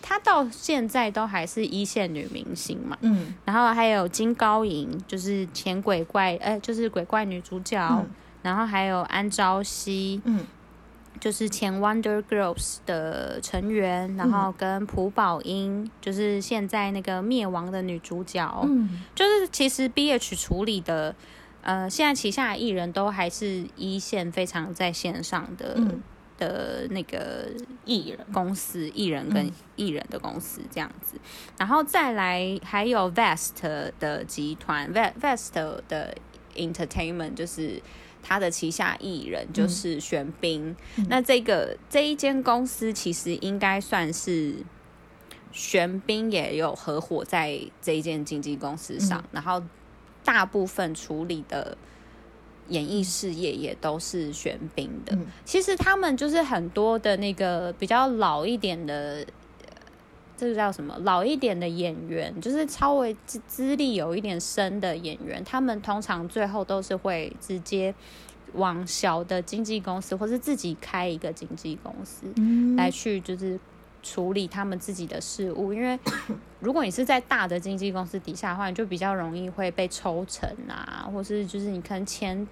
[0.03, 8.11] 他到现在都还是一线女明星嘛，嗯，然后还有金高银，就是前鬼怪，哎，就是鬼怪女主角，嗯、
[8.43, 10.47] 然后还有安朝熙，嗯，
[11.19, 21.15] 就是前 Wonder Girls 的成员，然后跟朴宝英，就是现在那个灭亡的女主角，嗯，就是其实 BH 处理的，
[21.63, 25.77] 呃，现在旗下的艺人都还是一线非常在线上的。
[26.41, 27.49] 嗯的那个
[27.85, 31.21] 艺人公司，艺人跟艺人的公司这样子，嗯、
[31.59, 36.17] 然后再来还有 Vest 的集团，Vest 的
[36.57, 37.83] Entertainment 就是
[38.23, 44.55] 他的旗下艺人就是玄彬，嗯、那这个这一间公司其实应该算是
[45.53, 49.63] 玄彬也有合伙在这一间经纪公司上，嗯、然后
[50.25, 51.77] 大部分处理的。
[52.71, 59.25] 演艺事业也都是玄彬的，嗯、其实他们就是很多的那个比较老一点的，
[60.37, 60.97] 这个叫什么？
[61.03, 67.95] 老一点的演员，就是稍微资资历有一点深的演员，他们通常最后都是会直接
[68.55, 73.61] 往小的经纪公司，或是自己开一个经纪公司、嗯、来去就是。
[74.03, 75.99] 处理他们自己的事务，因为
[76.61, 82.47] 如果你是在大的经纪公司底下的话，你就比较容易会被抽成啊，或是就是你可能钱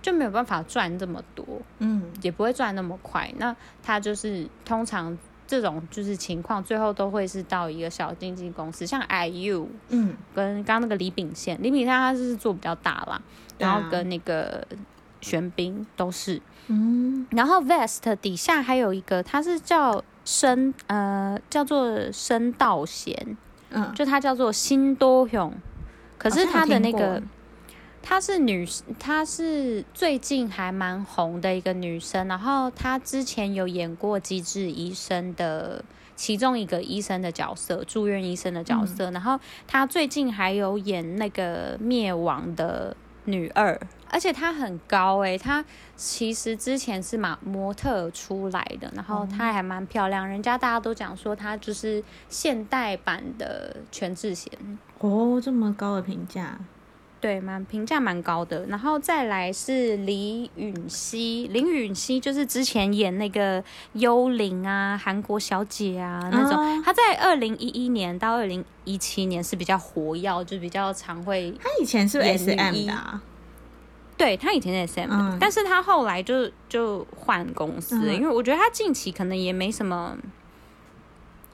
[0.00, 1.46] 就没有办法赚这么多，
[1.78, 3.30] 嗯，也不会赚那么快。
[3.38, 13.20] 那他就是通常这种就是情况，最后都会是到一个小经纪公司，像 IU，嗯，跟刚刚那个李秉宪，李秉宪他就是做比较大啦，
[13.58, 14.66] 然后跟那个
[15.20, 20.02] 玄彬都是，嗯，然后 Vest 底下还有一个，他是叫。
[20.24, 23.36] 申呃叫做深道贤，
[23.70, 25.52] 嗯，就他叫做辛多雄，
[26.18, 27.22] 可是他的那个
[28.02, 35.82] 她是女，她是最近还蛮红的一个女生，然后她之前有演过《机智医生》的
[36.14, 43.80] 其中一个医生的角色，住院医生的角色，嗯、然后她最近还有演那个灭亡的女二。
[44.14, 45.64] 而且她很高哎、欸，她
[45.96, 54.52] 其实之前是马模特出来的，然后她还蛮漂亮，人家大家都讲说她就是现代版的全智贤。
[55.00, 56.56] 哦，这么高的评价。
[57.20, 58.66] 对，蛮评价蛮高的。
[58.66, 63.62] 然后再来是李允熙，李允熙就是之前演那个
[63.94, 66.82] 《幽灵》啊，韩国小姐啊那种。
[66.84, 71.50] 她、哦、在二零一一年到二零一七年是比较活跃，就比较常会。
[71.60, 73.22] 她以前是 SM 的、啊？
[74.16, 80.16] 对，他以前在 SM 但是他后来就就换公司，嗯、因为我觉得他近期可能也没什么，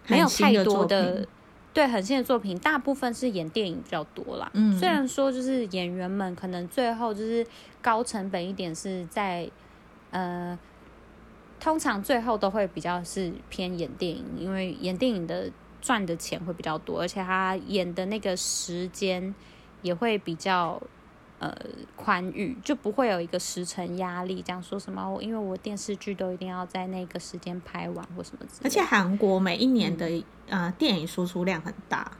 [0.06, 1.26] 没有太多的。
[1.72, 4.50] 对，很新的作品，大部分是演电影比较多啦。
[4.54, 7.46] 嗯，虽然说就是演员们可能最后就是
[7.80, 9.48] 高成本一点，是在
[10.10, 10.58] 呃，
[11.60, 15.48] 通常最后都会比较是偏演电影，因为演电影的
[15.80, 19.32] 赚的钱会比较多，而且他演的那个时间
[19.82, 20.82] 也会比较
[21.40, 21.52] 呃
[21.96, 28.68] 宽裕，就不会有一个时程压力，这样说什么，因为我电视剧都一定要在那个时间拍完或什么之类的。
[28.68, 30.22] 而且韩国每一年的、嗯。
[30.50, 32.10] 呃，电影输出量很大，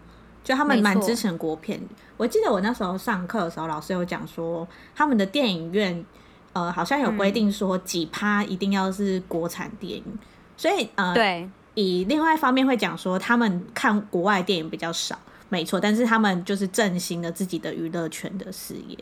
[0.45, 1.81] 就他们蛮支持国片。
[2.17, 6.05] 我记得我那时候上课的时候，老师有讲说，他们的电影院，
[6.53, 10.05] 呃，好像有规定说几趴一定要是国产电影。
[10.07, 10.19] 嗯、
[10.57, 15.19] 所以，呃，对，以另外一方面会讲说，他们看国外电影比较少，
[15.51, 18.97] 没错，但是他们就是振兴了自己的娱乐圈的事业。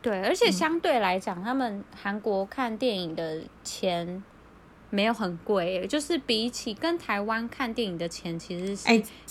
[0.00, 4.22] 对，而且相对来讲，嗯、他们韩国看电影的钱。
[4.92, 8.88] 没有很贵，就是比起跟台湾看电影的钱，其实是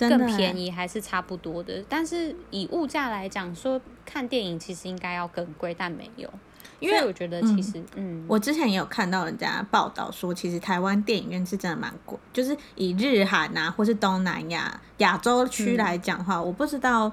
[0.08, 1.84] 更便宜，还是差不多的。
[1.90, 6.32] 但是以物价来讲，说看电影其实应该要更贵，但没有，
[6.80, 17.12] 因为我觉得其实，嗯，嗯我之前也有看到人家报道说，其实台湾电影院是真的蛮贵，就是以日韩啊，或是东南亚亚洲区来讲的话，嗯、我不知道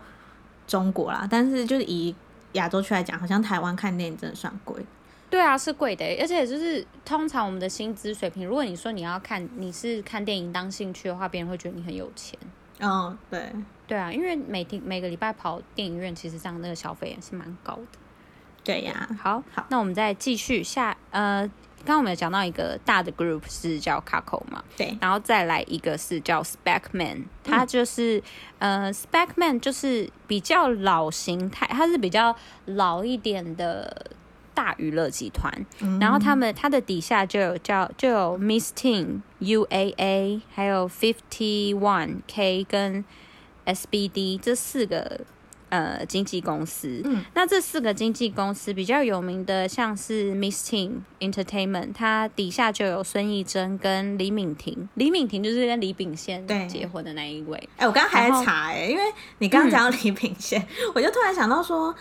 [0.67, 2.15] 中国啦，但是就是以
[2.53, 4.85] 亚洲区来讲，好像台湾看电影真的算贵。
[5.29, 12.39] 对啊，是贵的，而且就是通常我们的薪资水平，如果你说你要看，你是看电影当兴趣的话，别人会觉得你很有钱。
[12.79, 13.53] 嗯，对，
[13.89, 17.99] 对啊，因为每天每个礼拜跑电影院，其实这样那个消费也是蛮高的。
[18.67, 21.49] 对呀，好，好，那我们再继续下，呃，
[21.85, 28.23] 刚刚我们有讲到一个大的 group 是叫 Kakao 嘛，对，然后再来一个是叫 Speckman，它就是、
[28.59, 34.11] 嗯、呃 Speckman 就是比较老形态，它是比较老一点的。
[34.57, 43.05] 大娱乐集团，嗯、然后他们它的底下就有叫就有 Miss Teen UAA，还有 Fifty One K 跟
[43.67, 45.21] SBD 这四个
[45.69, 47.01] 呃经纪公司。
[47.05, 54.89] 嗯，那这四个经纪公司比较有名的，像是 Miss Teen Entertainment，它底下就有孙艺珍跟李敏婷。
[54.95, 57.57] 李敏婷就是跟李秉宪结婚的那一位。
[57.77, 59.03] 哎，我刚刚还在查哎，因为
[59.39, 61.95] 你刚刚讲到李秉宪，嗯、 我就突然想到说。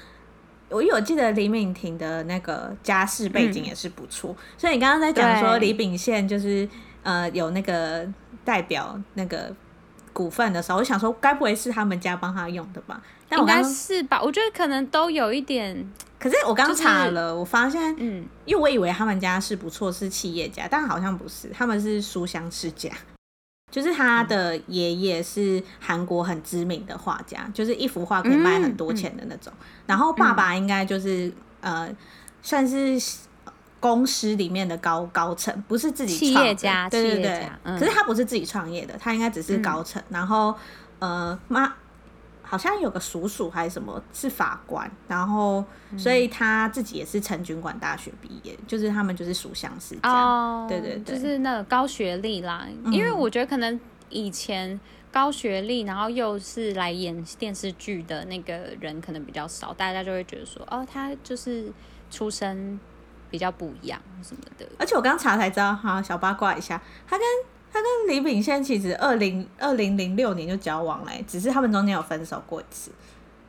[0.67, 6.67] 我有记得李敏婷的那个家世背景也是不错，嗯、所以你刚刚在讲说李秉宪就是
[7.03, 8.05] 呃有那个
[8.43, 9.55] 代表那个
[10.11, 12.99] 股份的时候，我想说该不会是他们家帮他用的吧？
[13.31, 14.21] 应该是吧？
[14.21, 15.87] 我觉得可能都有一点。
[16.17, 22.89] 可是我刚查了，就是、我发现，嗯，因为我以为他们家是不错，是企业家，但好像不是，他们是书香世家。
[23.71, 29.51] 就是他的爷爷是韩国很知名的画家，就是一幅画可以卖很多钱的那种。
[29.59, 31.27] 嗯、然后爸爸应该就是、
[31.61, 31.95] 嗯、呃，
[32.41, 32.97] 算是
[33.79, 37.49] 公司里面的高高层，不是自己企业家，对对对。
[37.63, 40.01] 嗯、可是他不是自己创业的，他应该只是高层。
[40.03, 40.55] 嗯、然后
[40.99, 41.73] 呃妈。
[42.55, 45.61] 好像有个叔叔还是什么，是法官，然后
[45.97, 52.65] 所以他自己也是成均馆大学毕业，嗯、就是他们就是书香世家，哦、对对对，就是那个高学历啦。
[52.85, 53.77] 嗯、因为我觉得可能
[54.09, 54.79] 以前
[55.11, 61.69] 高学历，然后又是来演电视剧的那个人可能比较少，大家就会觉得说，哦，他就是
[62.09, 62.79] 出身
[63.29, 64.65] 比较不一样什么的。
[64.79, 67.27] 而且我刚查才知道，哈，小八卦一下，他跟。
[67.75, 72.89] 他跟李秉宪其实二零二零零六年就交往了，只是他们中间有分手过一次。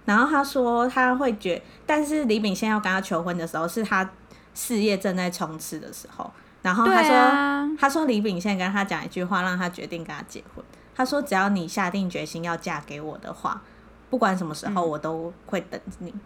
[0.05, 4.11] 然后他说他会觉，但是李秉宪要跟他求婚的时候，是他
[4.53, 6.29] 事业正在冲刺的时候。
[6.61, 10.65] 然后他说，啊、他说李秉宪跟他讲一句话，让他决定跟他结婚。
[10.97, 13.63] 他说，只要你下定决心要嫁给我的话，
[14.11, 16.11] 不管什么时候我都会等你。
[16.11, 16.21] 嗯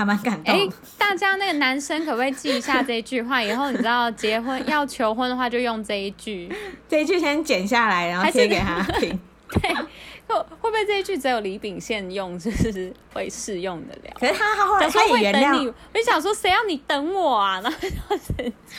[0.00, 0.54] 还蛮感动。
[0.54, 3.42] 哎、欸，大家那个男生可不可以记一下这一句话？
[3.42, 6.50] 以后你知道结婚要求婚的话，就用这一句。
[6.88, 9.18] 这一句先剪下来，然后贴给他听。
[9.62, 14.10] 对，会会不会这一句只有李秉宪用，就是会适用的了？
[14.18, 15.66] 可是他他后来他也原谅你。
[15.66, 17.60] 我就想说，谁要你等我啊？
[17.60, 17.78] 然后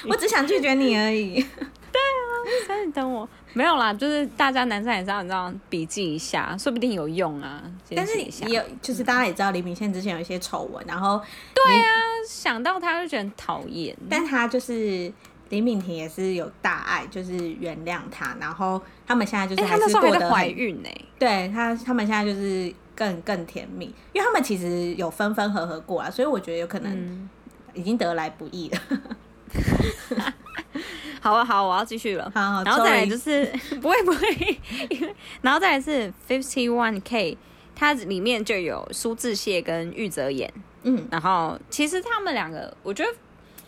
[0.08, 1.36] 我只想拒绝你而已。
[1.92, 2.32] 对啊，
[2.66, 3.28] 谁要你等我？
[3.54, 7.62] 没有啦，就是大家男生也知道你知道笔记一下，说不定有用啊。
[7.96, 11.22] 但是也有，就是大家也知道李秉宪之前有一些丑闻，然后
[11.54, 11.86] 对啊，
[12.28, 13.96] 想到他就觉得很讨厌。
[14.10, 15.12] 但他就是
[15.50, 21.06] 李敏婷也是有大爱，就是原谅他，然后他们现在就是还是过得怀孕呢、欸。
[21.20, 27.30] 对他，他们现在就是更更甜蜜，因为他们其实有分分合合过啊，所以我觉得有可能
[27.74, 28.80] 已经得来不易了。
[28.90, 29.04] 嗯、
[31.22, 32.30] 好啊，好，我要继续了。
[32.34, 33.46] 好，好，然后再来就是
[33.80, 34.60] 不会不会，
[34.90, 37.38] 因为然后再来是 Fifty One K，
[37.76, 40.52] 它里面就有苏志燮跟玉泽演。
[40.84, 43.12] 嗯，然后其实他们两个，我觉得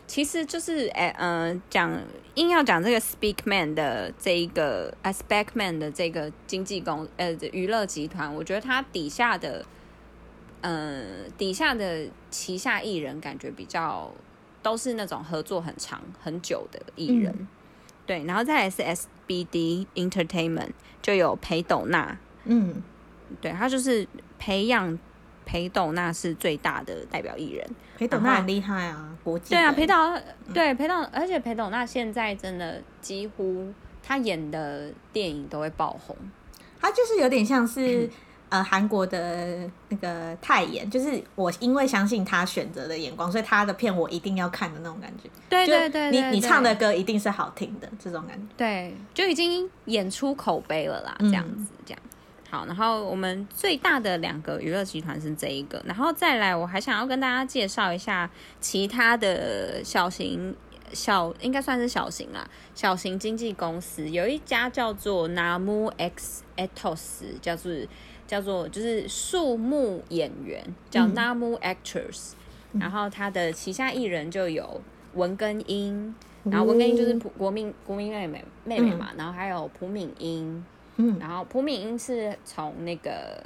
[0.08, 1.96] 其实就是哎，嗯、呃，讲
[2.34, 9.64] 硬要讲这个 Speakman 的这一个 Speakman 的这个经纪公呃娱乐集团，我觉得它底下的
[10.62, 14.12] 嗯、呃、底下的旗下艺人感觉比较
[14.64, 17.48] 都是那种合作很长很久的艺人，嗯、
[18.08, 22.82] 对，然后再来是 SBD Entertainment 就有裴斗娜，嗯，
[23.40, 24.08] 对，他就是
[24.40, 24.98] 培养。
[25.46, 29.54] 裴斗娜是最大的代表艺人，裴斗娜很厉害啊，国际。
[29.54, 29.94] 对啊，裴斗，
[30.54, 33.68] 对裴斗，而且裴斗娜现在真的几乎
[34.02, 36.16] 她演的电影都会爆红，
[36.80, 38.10] 她就是有点像是
[38.54, 45.28] 呃韩国的那个泰妍，就是我因为相信他选择的眼光，所以他的片我一定要看的那种感觉。
[45.50, 48.46] 对对对，你你唱的歌一定是好听的这种感觉。
[48.56, 52.00] 对，就已经演出口碑了啦，这样子这样。
[52.52, 58.30] 好，然后我们最大的两个娱乐集团是这一个，然后再来，我还想要跟大家介绍一下
[58.62, 60.56] 其他的小型
[60.92, 67.72] 小，应该算是小型啦，小型经纪公司，有一家叫做 Namu X Atos，叫做
[68.28, 72.34] 叫做就是树木演员，叫 Namu Actors，、
[72.72, 74.82] 嗯、然后他的旗下艺人就有
[75.14, 76.14] 文根英，
[76.44, 80.66] 然后文根英就是朴国民国民妹妹妹妹嘛，嗯、然后还有朴敏英。
[80.96, 83.44] 嗯，然后朴敏英是从那个，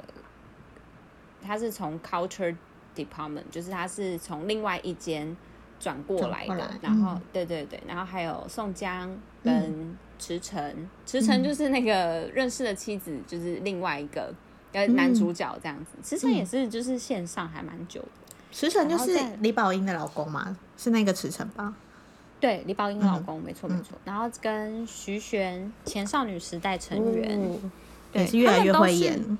[1.40, 2.54] 他是从 Culture
[2.94, 5.34] Department，就是他是从另外一间
[5.80, 6.56] 转过来的。
[6.56, 14.30] 来然后，嗯、对对对，然后还有宋江跟池诚，池诚、嗯、就是那个认识的妻子，就是另外一个
[14.78, 15.92] 呃男主角这样子。
[16.02, 18.08] 池诚、嗯、也是就是线上还蛮久的。
[18.52, 20.56] 池诚就是李宝英的老公吗？
[20.76, 21.74] 是那个池诚吧？
[22.40, 23.90] 对，李宝英老公，嗯、没错没错。
[23.94, 27.58] 嗯、然后跟徐玄，前少女时代成员，哦、
[28.12, 29.38] 对，是越来越会演。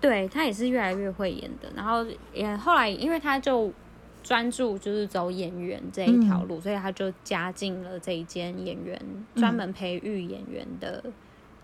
[0.00, 1.68] 对，他也是越来越会演的。
[1.76, 3.70] 然后也后来，因为他就
[4.22, 9.00] 专注就是走演员这一条路，嗯、所以他就加进了这一间演员
[9.36, 11.04] 专门培育演员的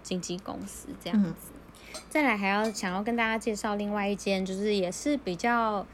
[0.02, 1.53] 经纪公司这样子。
[1.94, 5.86] 嗯、再来还要想要跟大家介绍另外一间，就是也是比较。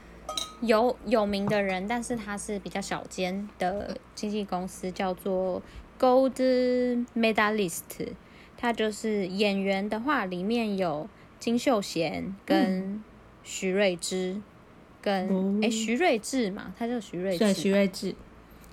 [0.60, 5.62] 有有名的人，但是他是比较小间的经纪公司，叫做
[5.98, 6.36] Gold
[7.16, 8.08] Medalist。
[8.58, 13.02] 他就是演员的话，里面有金秀贤跟
[13.42, 14.42] 徐睿知，
[15.00, 18.14] 跟哎、徐睿智嘛，他叫徐睿智，对徐睿智，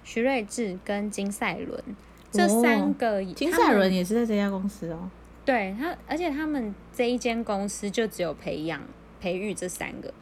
[0.03, 1.81] 徐睿智跟金赛伦
[2.29, 5.09] 这三个，金赛伦也是在这家公司哦。
[5.47, 8.81] 对他，而且他们这一间公司就只有培养
[9.21, 10.13] 培育这三个。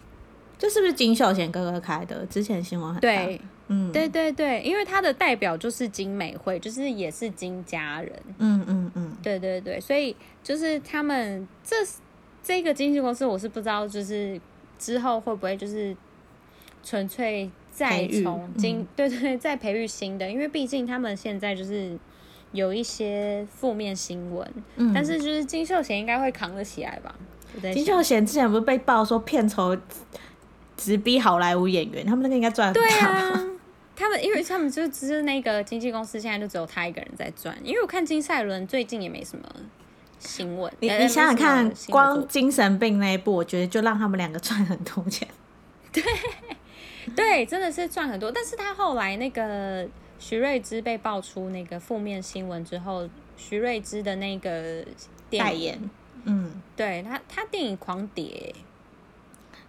[0.60, 2.24] 这是不是金秀贤哥哥开的？
[2.28, 3.02] 之前新闻很大。
[3.02, 8.12] 对，嗯，对对对，因为他的代表就是金美惠，就是也是金家人。
[8.38, 11.76] 嗯嗯嗯，嗯嗯对对对，所以就是他们这
[12.44, 14.40] 这个经纪公司，我是不知道，就是
[14.78, 15.98] 之后会不会就是
[16.84, 21.98] 纯粹再从金，嗯、对对，再培育新的，因为毕竟他们现在就是
[22.56, 24.50] 有一些负面新闻。
[24.78, 27.14] 嗯，但是就是金秀贤应该会扛得起来吧？
[27.62, 29.78] 金秀贤之前不是被爆说片酬？
[30.78, 32.74] 直逼好莱坞演员，他们那个应该赚。
[32.74, 33.32] 对啊，
[33.96, 37.56] 他们因为他们就只是那个经纪公司，现在就只有他一个人在赚。
[37.64, 39.50] 因为我看金赛伦最近也没什么
[40.20, 40.70] 新闻。
[40.82, 45.26] 你你想想看，光精神病那一部，我觉得就让他们两个赚很多钱。
[45.94, 46.04] 对
[47.16, 48.30] 对，真的是赚很多。
[48.30, 49.88] 但是他后来那个
[50.20, 54.86] 徐瑞芝被爆出那个负面新闻之后，徐瑞芝的那个
[55.32, 55.80] 代言，
[56.24, 58.54] 嗯，对他他电影狂跌。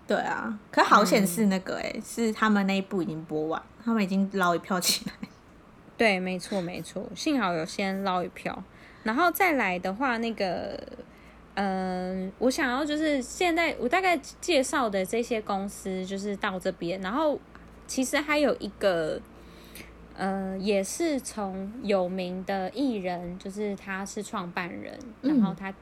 [0.07, 5.13] 对啊，可好险是那个哎、欸，嗯、是他们那一部已经播完，他们已经捞一票起来。
[5.99, 8.63] 对，没错没错，幸好有先捞一票，
[9.03, 10.81] 然后再来的话，那个，
[11.55, 17.37] 嗯、呃，我想要就是现在我大概介绍的这些公司就是到这边，然后
[17.89, 19.21] 其实还有一个，
[20.17, 25.73] 呃，也是从有名的艺人，就是他是创办人，然后他。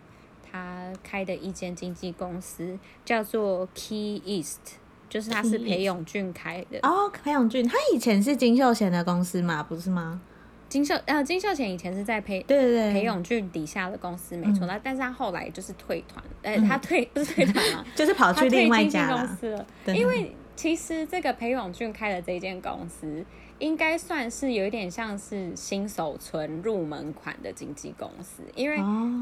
[0.56, 4.60] 他开的一间经纪公司叫做 Key East，
[5.08, 6.78] 就是他是裴勇俊开的。
[6.82, 10.20] 哦，裴勇俊，他以前是金秀贤的公司嘛，不是吗？
[10.68, 14.64] 金秀呃，金秀贤以前是在裴对对对裴勇俊底下的公司，没错。
[14.68, 19.66] 那、嗯、但是他后来就是退团，哎、嗯，他退不是退团了， 就是跑去另外一家公司了。
[19.86, 23.24] 因为其实这个裴勇俊开的这间公司。
[23.64, 28.76] 应该算是有一点像是新手村入门款的经纪公司，因为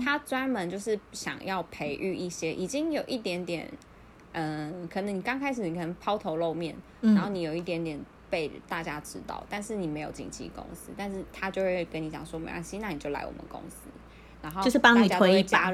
[0.04, 3.70] 他专门就是想要培育一些已经有一点点
[4.32, 7.96] 嗯，可能你刚开始你可能抛头露面，嗯、然后你有一点点
[8.28, 13.88] 被大家知道，但是你没有经纪公司，但是他就会跟你讲说没关系，那你就来我们公司，
[14.42, 15.72] 然后就是帮你推一把，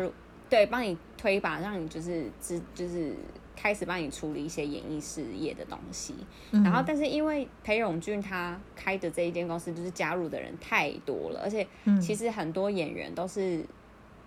[0.50, 3.14] 对，帮你推一把，让你就是知就是。
[3.60, 6.14] 开始帮你处理一些演艺事业的东西，
[6.52, 11.66] 嗯、然后但是因为裴勇俊他开的这一间公司，就是加入的人太多了，而且
[12.00, 13.64] 其实很多演员都是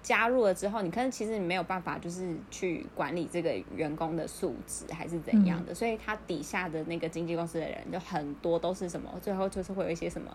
[0.03, 10.29] 加入了之后，你可能其实你没有办法就是去管理这个员工的素质还是怎样的，嗯、所以他底下的那个经纪公司的人就很多都是什么，最后就是会有一些什么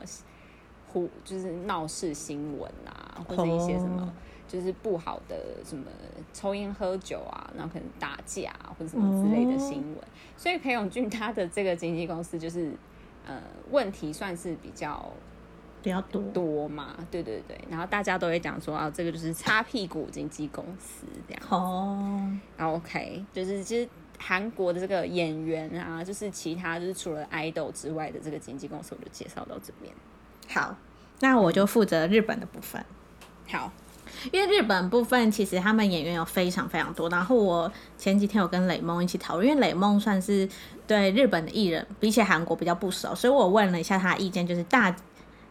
[0.88, 4.10] 呼就是闹事新闻啊，或者一些什么。
[4.46, 5.84] 哦就是不好的什么
[6.32, 12.72] 抽烟喝酒啊，然后可能打架或者什么之类的新闻，哦、所以裴勇俊 他的这个经纪公司就是
[13.26, 15.12] 呃问题算是比较
[15.82, 23.88] 比较多多嘛，对对对，然后大家都会讲说啊，这个就是擦屁股经纪公司这样哦，然后 OK，就是其实
[24.18, 29.92] 韩国的这个演员啊，就是其他就是除了爱豆之外的这个经纪公司，我就介绍到这边。
[30.48, 30.76] 好，
[31.18, 32.84] 那我就负责日本的部分。
[33.48, 33.72] 好。
[34.32, 40.48] 因为日本部分其实他们演员有非常非常多，然后我前几天有跟雷梦一起讨论，因为雷梦算是
[40.86, 44.94] 对日本的艺人比起韩国比较不熟，所以我问了一下他的意见，就是大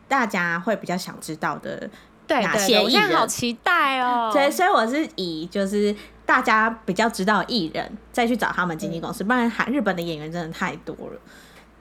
[0.07, 1.89] 大家会比较想知道的
[2.27, 4.29] 哪些艺人，好期待哦。
[4.33, 5.95] 对，所以我是以就是
[6.25, 11.19] 大家比较知道艺人再去找他们经纪公司，不然韩日本的演员真的太多了。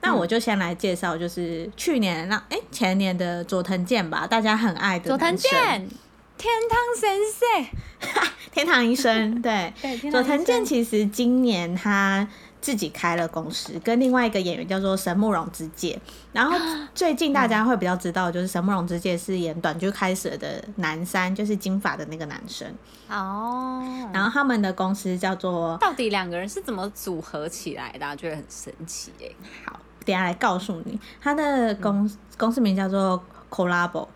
[0.01, 5.89] 那我就先来介绍，就是去年那哎前年的佐藤健吧，大家很爱的佐藤健。
[6.37, 9.73] 天堂先 生， 天堂医生，对，
[10.11, 12.27] 佐藤健其实今年他
[12.61, 15.99] 自己开了公司，跟另外一个演员叫做神木荣之介。
[16.33, 16.57] 然后
[16.93, 22.67] 最近大家会比较知道，就是神木荣之介是演短剧开始的南山，就是金发的那个男生。
[23.09, 23.81] 哦。
[24.13, 28.05] 然后他们的公司叫做，到底两个人是怎么组合起来的？
[28.05, 29.29] 啊觉得很神奇哎。
[29.65, 34.07] 好，等下来告诉你，他的公公司名叫做 Collabo。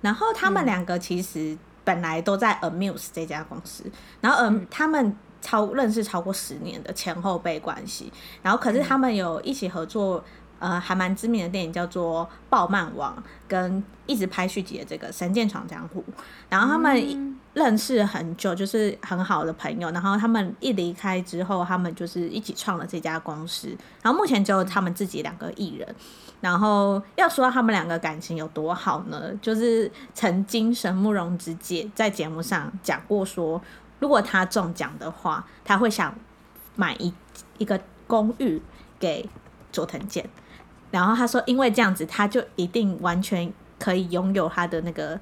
[0.00, 1.56] 然后他们两个其实。
[1.88, 3.82] 本来都在 Amuse 这家公司，
[4.20, 8.12] 然后嗯，他们超认识超过十年的前后辈关系，
[8.42, 10.22] 然后可是他们有一起合作，
[10.58, 13.16] 呃，还蛮知名的电影叫做《爆漫王》，
[13.48, 16.04] 跟一直拍续集的这个《神剑闯江湖》，
[16.50, 25.94] 然后他们认识很久，就是很好的朋友，然后他们一离开之后，他们就是一起创了这家公司，然后目前只有他们自己两个艺人。
[26.40, 29.32] 然后要说他们两个感情有多好呢？
[29.42, 33.60] 就是曾经神木荣之介在节目上讲过说，
[33.98, 36.14] 如果他中奖的话，他会想
[36.76, 37.12] 买一
[37.58, 38.62] 一个公寓
[39.00, 39.28] 给
[39.72, 40.24] 佐藤健。
[40.92, 45.18] 然后他说，因为这样子，他就一定完全可以拥有他的那个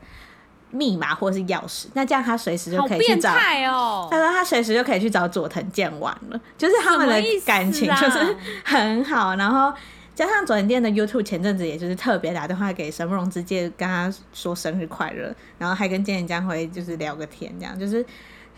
[0.71, 1.87] 密码或是钥匙。
[1.95, 3.33] 那这样他随时就可以去找。
[3.33, 6.39] 哦、他 说他随时就可以去找佐藤健玩了。
[6.59, 9.35] 就是他们的感情就是很好。
[9.37, 9.73] 然后。
[10.17, 18.05] 加上佐藤健的 YouTube 前阵子也就是特别打电话给神木荣直接，跟他说生日快乐，然后还跟菅田将晖就是聊个天，这样就是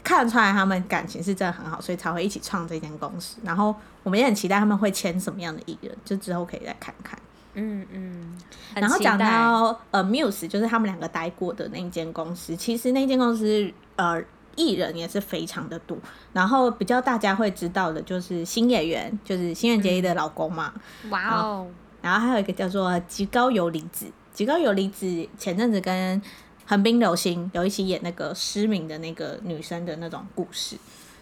[0.05, 3.39] 看得出来他们感情是真的很好，所以才会一起创这间公司。
[3.43, 7.19] 然后我们也很期待他们会签什么样的艺人，就之后可以再看看。
[7.55, 8.39] 嗯嗯。
[8.77, 14.23] 然后讲到呃 Muse，就是他们两个待过的那间公司，其实那间公司呃。
[14.59, 15.97] 艺人也是非常的多，
[16.33, 20.75] 然后比较大家会知道的就是新演员，就是新垣结衣的老公嘛。
[21.11, 21.67] 哇哦！
[22.03, 25.07] 然后还有一个叫做吉高由里子，吉高由里子
[25.39, 26.21] 前阵子跟
[26.67, 30.77] 横滨流星有一起演那个失明的那个女生的那种故事，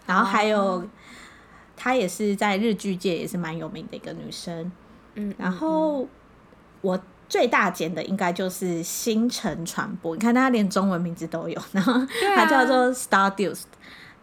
[0.06, 0.82] 然后还有
[1.76, 4.72] 她也是在日剧界也是蛮有名的一个女生。
[5.14, 6.08] 嗯，然后
[6.80, 6.98] 我。
[7.28, 11.94] 最大间的应该就是星辰传播，你看他连中文名字都有， 然后
[12.34, 13.64] 它叫做 Stardust，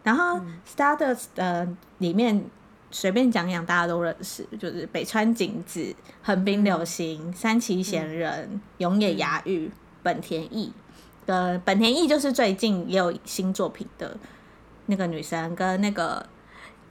[0.02, 2.44] 然后 Stardust 的里面
[2.90, 9.70] 随便讲讲大家都认识，就是北川景子、横滨流星、三崎贤人、永野芽郁、
[10.02, 10.72] 本田翼，
[11.26, 14.16] 呃，本田翼就是最近也有新作品的
[14.86, 16.26] 那个女生，跟那个。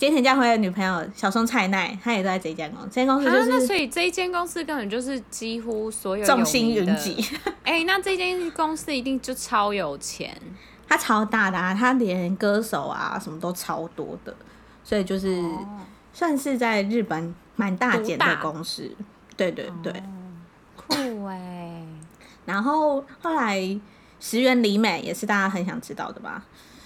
[0.04, 2.88] 菅田将晖的女朋友小松菜奈，她也都在这间公司。
[2.90, 7.26] 这间公司就是，那所以这一间公司根本就是几乎所有众星云集。
[7.64, 10.36] 哎、欸，那这间公司一定就超有钱，
[10.90, 14.36] 它超大的啊，它连歌手啊什么都超多的，
[14.84, 15.80] 所以就是、哦、
[16.12, 18.94] 算是在日本蛮大间的公司。
[19.38, 20.04] 对对对，哦、
[20.76, 21.88] 酷哎、欸。
[22.46, 23.58] 然后后来
[24.20, 26.44] 石原里美也是大家很想知道的吧？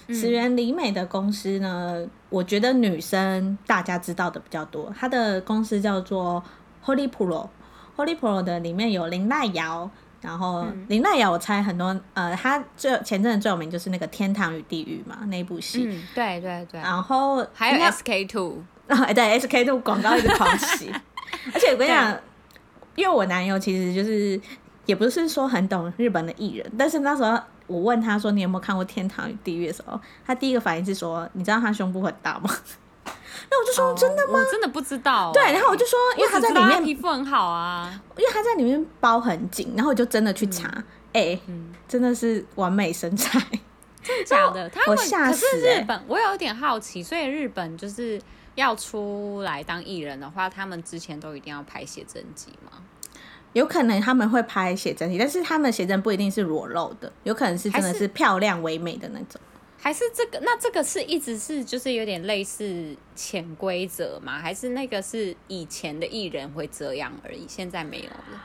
[0.08, 4.92] 石原里美的公司呢，我觉得女生大家知道的比较多。
[4.98, 6.42] 她的公司叫做
[6.84, 9.90] Holy Pro，Holy Pro 的里面有林奈遥，
[10.20, 15.84] 然后林奈遥我猜很多，呃，她最前阵子最有名就是那个《天堂与地狱》嘛，那部戏。
[15.86, 16.80] 嗯，对对对。
[16.80, 20.90] 然后还有 SK Two，然后 哎，对，SK two 广告一直狂洗，
[21.52, 22.18] 而且我跟你讲，
[22.96, 24.40] 因为我男友其实就是
[24.86, 27.38] 也不是说很懂日本的艺人，但是那时候
[27.68, 32.50] 我问他说你有没有看过《天堂与地狱》的时候，他第一个反应是说，你知道他胸部很大吗？
[33.50, 34.38] 那我就说、oh, 真的吗？
[34.38, 35.32] 我真的不知道、欸。
[35.32, 40.68] 对，然后我就说，因为他在里面皮肤很好啊，因为他在里面包很紧，然后我就真的去查，
[41.12, 43.38] 哎、嗯欸嗯，真的是完美身材，
[44.02, 44.68] 真的假的？
[44.70, 44.96] 他们。
[44.96, 48.20] 可是日本，我有点好奇，所以日本就是
[48.56, 52.72] 要出来当艺人的话，他们之前都一定要拍写真集吗？
[53.52, 59.40] 有可能他们会拍写真集，但是他们的写真不一定是裸露的，有可能是真的是漂亮唯美的那种。
[59.80, 60.40] 还是这个？
[60.42, 64.38] 那这个是一直是就是有点类似潜规则吗？
[64.38, 68.42] 还是那个是以前的艺人会这样而已，现在没有了？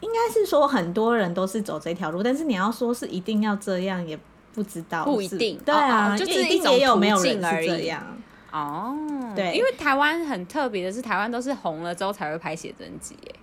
[0.00, 4.18] 应该是说很多人都是走这条路，但是你要说是一定要这样，也
[4.52, 5.58] 不知道，不一定。
[5.64, 8.04] 对啊，哦、就是一定也有没有人是这样
[8.50, 8.94] 哦。
[9.34, 13.34] 对，因为台湾很特别的是，台湾都是红了之后才会拍写真集，耶。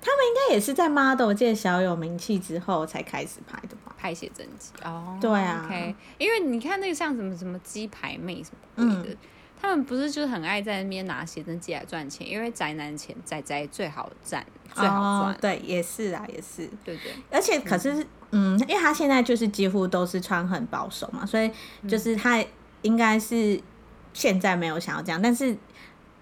[0.00, 3.94] 他们应该也是在 model 界小有名气之后才开始拍的吧？
[3.98, 5.94] 拍写真集哦，对啊，OK。
[6.18, 9.16] 因为你看那个像什么什么鸡排妹什么的、嗯，
[9.60, 12.28] 他们不是就是很爱在那边拿写真集来赚钱？
[12.28, 15.36] 因为宅男钱宅宅最好赚，最好赚、哦。
[15.40, 17.12] 对，也是啊，也是，对对。
[17.30, 17.92] 而且可是
[18.30, 21.50] 嗯，嗯，因为他现在就是几乎都是穿很保守嘛，所以
[21.88, 22.42] 就是他
[22.82, 23.60] 应该是
[24.12, 25.56] 现在没有想要这样，但是。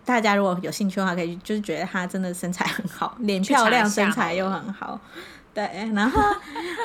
[0.06, 4.98] 大家如果有兴趣的话，可以就是觉得她真的身材很好，脸漂亮，身材又很好，
[5.52, 5.64] 对。
[5.92, 6.22] 然后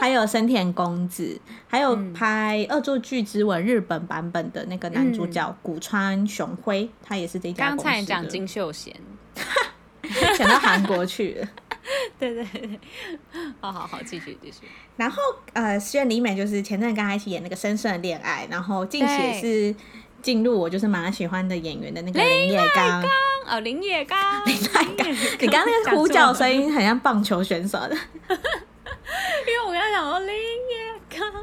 [0.01, 7.89] 还有深田公子，还有拍《恶作剧之吻》日本版本的那个男主角古川雄辉，他也是这家公司的。
[7.91, 8.95] 刚才讲金秀贤，
[10.35, 11.47] 想到韩国去了。
[12.17, 12.79] 对对对，
[13.59, 14.67] 好好好，继续继续。
[14.97, 15.17] 然后
[15.53, 19.75] 呃，石原里美就是前阵跟他一起演那个《深深的恋爱》，然后近期也是。
[20.21, 23.03] 进入我就是蛮喜欢的演员的那个林野刚。
[23.49, 24.87] 哦，林野刚， 林野刚，
[25.39, 27.95] 你刚刚那个呼叫声音很像棒球选手的，
[28.29, 31.33] 因为我刚刚想说林野刚，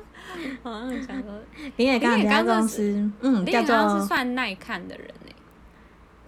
[0.63, 1.35] 好像想说
[1.77, 5.07] 林野刚，林野刚公司，嗯，叫做是算耐看的人。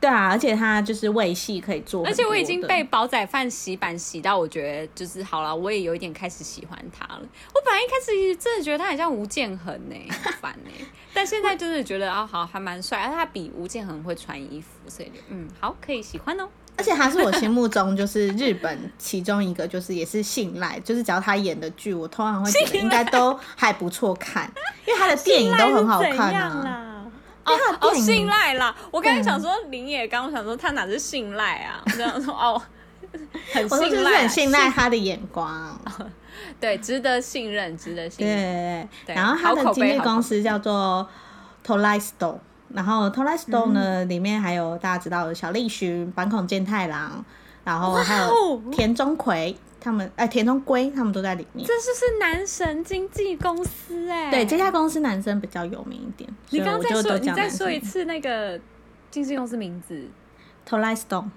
[0.01, 7.21] 对啊，而且他就是胃戏可以做，而且我已经被煲仔饭洗版洗到，我觉得就是好了，我也有一点开始喜欢他了。
[7.21, 9.95] 我本来一开始真的觉得他很像吴建衡呢，
[10.25, 10.71] 很烦呢，
[11.13, 16.49] 但现在就是觉得啊，好还蛮帅，而且他比吴建衡会穿衣服，所以嗯，好可以喜欢哦。
[16.79, 24.51] 而且他是我心目中就是日本其中一个，就是也是信赖，就是只要他演的剧，我通常会觉得应该都还不错看，
[24.87, 26.87] 因为他的电影都很好看啊。
[27.51, 28.75] 哦，哦，信赖啦！
[28.91, 31.83] 我刚才想说林野刚，我想说他哪是信赖啊？
[31.85, 32.61] 我这样说哦，
[33.53, 35.81] 很信赖，很信赖他的眼光，
[36.61, 38.37] 对，值得信任，值得信任。
[38.37, 39.15] 对对对。
[39.15, 41.09] 然后他的经纪公司叫做
[41.67, 42.39] Tolai Stone，
[42.69, 47.25] 然后 Tolai Stone 呢、嗯，里面还有大家知道的小栗旬、坂口健太郎，
[47.65, 49.57] 然后还有田中葵。
[49.83, 51.67] 他们哎，田中圭他们都在里面。
[51.67, 54.31] 这就是男神经纪公司哎。
[54.31, 56.29] 对，这家公司男生比较有名一点。
[56.51, 58.61] 你刚刚再说，你再说一次那个
[59.11, 60.07] 经纪公司名字。
[60.69, 61.31] Tolai Stone。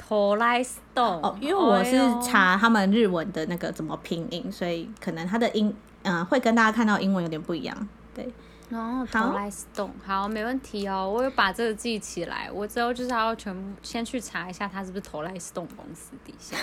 [0.00, 1.22] Tolai Stone。
[1.22, 7.88] 哦，因为我是查他们日文的那个怎么拼音，所以可能他的音嗯、呃、会跟大家看到英文有点不一样。
[8.14, 8.32] 对。
[8.74, 12.50] 哦，Tolai Stone，好，没问题哦，我有把这个记起来。
[12.50, 16.56] 我之后就是要全部先去查一下，他是不是 Tolai Stone 公司底下。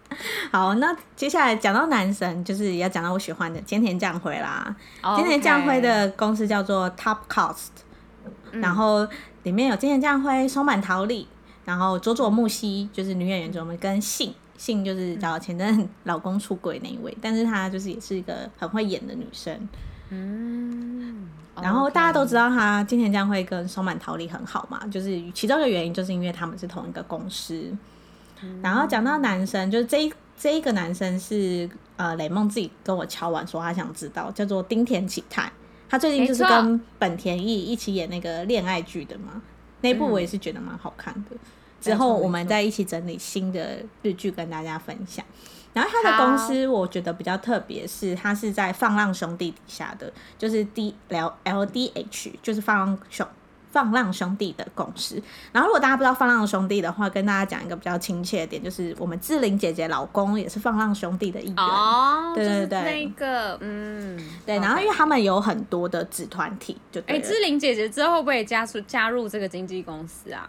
[0.52, 4.74] 好，那接下来讲到男神，就是要讲到我喜欢的菅田将晖啦。
[5.02, 7.68] 菅田将晖的公司叫做 Top Cost，、
[8.52, 9.06] 嗯、然后
[9.42, 11.26] 里面有菅田将晖、松坂桃李，
[11.64, 19.68] 然后佐佐木希就是女演员，佐佐木跟信信就是找前任老公出轨那一位，但是她就是也是一个很会演的女生。
[20.10, 21.28] 嗯，
[21.62, 27.74] 然后大家都知道她菅田将会跟松坂桃李很好嘛，就是其中一个原因就是因为他们是同一个公司。
[28.62, 35.50] 然后讲到男生，就是这一这一个男生是呃雷梦自己跟我敲完说他想知道，叫做丁田启泰，
[35.88, 39.40] 他最近就是跟本田翼一起演那个恋爱剧的嘛，
[39.80, 41.30] 那部我也是觉得蛮好看的。
[41.32, 41.38] 嗯、
[41.80, 45.24] 之后我们再一起整理新的日剧跟大家分享。
[45.76, 53.26] 然后他的公司我觉得比较特别，是他是在放浪兄弟底下的，就是 D L L D H，就是放浪兄。
[53.72, 55.22] 放浪兄弟的公司，
[55.52, 61.56] 然后如果大家不知道放浪兄弟的话，跟大家讲一个比较亲切的点，就是我们志玲姐姐老公也是放浪兄弟的一员。
[61.58, 64.58] 哦，对对对，那个，嗯，对。
[64.60, 70.48] 然后因为他们有很多的子团体，就哎，志玲姐姐之后会不会加入加入这个经纪公司啊？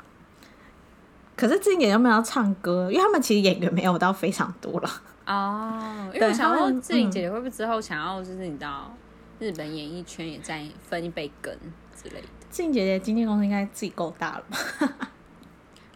[1.36, 2.89] 可是志玲姐姐有没有要唱歌？
[2.89, 4.89] 因为他们其实演员没有到非常多了。
[5.28, 8.91] 哦，因为我想问志玲姐姐会不会之后想要，就是你知道
[9.39, 11.53] 日本演艺圈也在分一杯羹
[11.95, 12.28] 之类的。
[12.49, 15.09] 志玲姐姐经纪公司应该自己够大了吧？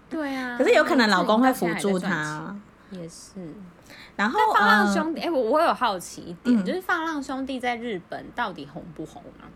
[0.10, 2.54] 对啊，可是有可能老公会辅助她。
[2.92, 3.32] 也是。
[4.18, 9.48] 然后放浪兄弟，哎、我我有好奇一点，嗯、就是放浪兄弟在日本到底红不红啊？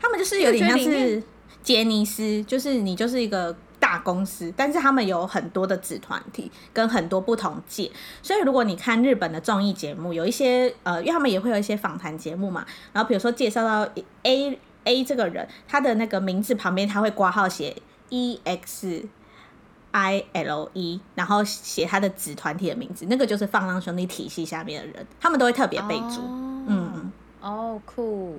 [0.00, 1.22] 他们就是有点像是
[1.62, 3.54] 杰尼斯，就是你就是一个
[3.92, 7.90] 大公司，但是他们有很多的子团体跟很多不同界，
[8.22, 12.64] 所以如果你看日本的综艺节目，有一些呃，因为他们也会有一些访谈节目嘛，
[12.94, 13.86] 然后比如说介绍到
[14.22, 17.76] A A 这个人，他的那个名字旁边他会挂号写
[18.08, 19.06] E X。
[19.94, 26.22] I L E，然后写他的子团体的名字，那个就是放浪兄弟体系下面的人，他们都会特别备注。
[26.22, 26.30] Oh,
[26.66, 27.12] 嗯，
[27.42, 28.38] 哦，酷。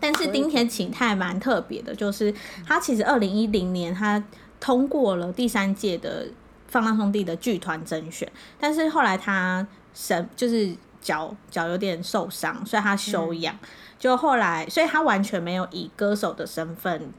[0.00, 2.34] 但是丁田启太蛮特别的，就是
[2.66, 4.24] 他其实二零一零年他
[4.64, 6.26] 通过了第三届的
[6.68, 8.26] 放浪兄弟的剧团甄选，
[8.58, 13.54] 但是后来他身就是脚脚有点受伤，所以他休养。
[13.56, 17.12] 嗯、就后来，所以他完全没有以歌手的身份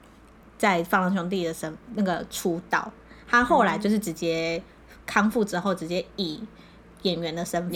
[0.58, 2.91] 在放浪兄弟的身那个出道。
[3.28, 4.60] 他后来就是直接
[5.06, 6.41] 康复之后，直接以
[7.04, 7.72] 演员的身份，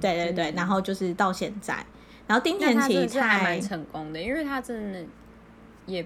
[0.00, 1.86] 对对对，嗯、然后就是到现在，
[2.26, 5.04] 然后丁田启太还蛮成功的，因为他真的
[5.86, 6.04] 也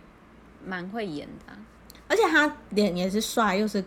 [0.63, 1.55] 蛮会演的，
[2.09, 3.85] 而且他脸也是帅，又是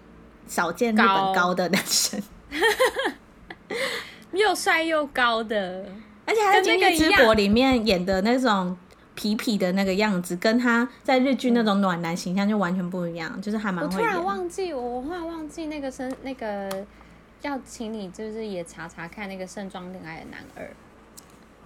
[0.48, 2.58] 少见日本高的男生，高
[4.38, 5.86] 又帅又高的，
[6.26, 8.78] 而且他在《那个之国》里面演的那种。
[9.14, 13.84] 痞痞的那个样子，跟他在日剧那种暖男形象就完全不一样，嗯、就是还蛮。
[13.84, 16.86] 我突然忘记，我突然忘记那个生那个
[17.42, 20.64] 要请你，就是也查查看那个《盛装恋爱的男二》。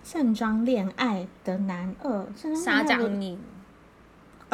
[0.04, 2.26] 盛装恋爱的男二，
[2.56, 3.40] 沙江宁。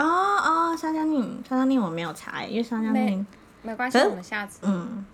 [0.04, 3.26] 哦哦，沙江宁，沙江宁我没有查，因为沙江宁没，
[3.62, 4.60] 没关系，我们下次。
[4.64, 5.06] 嗯，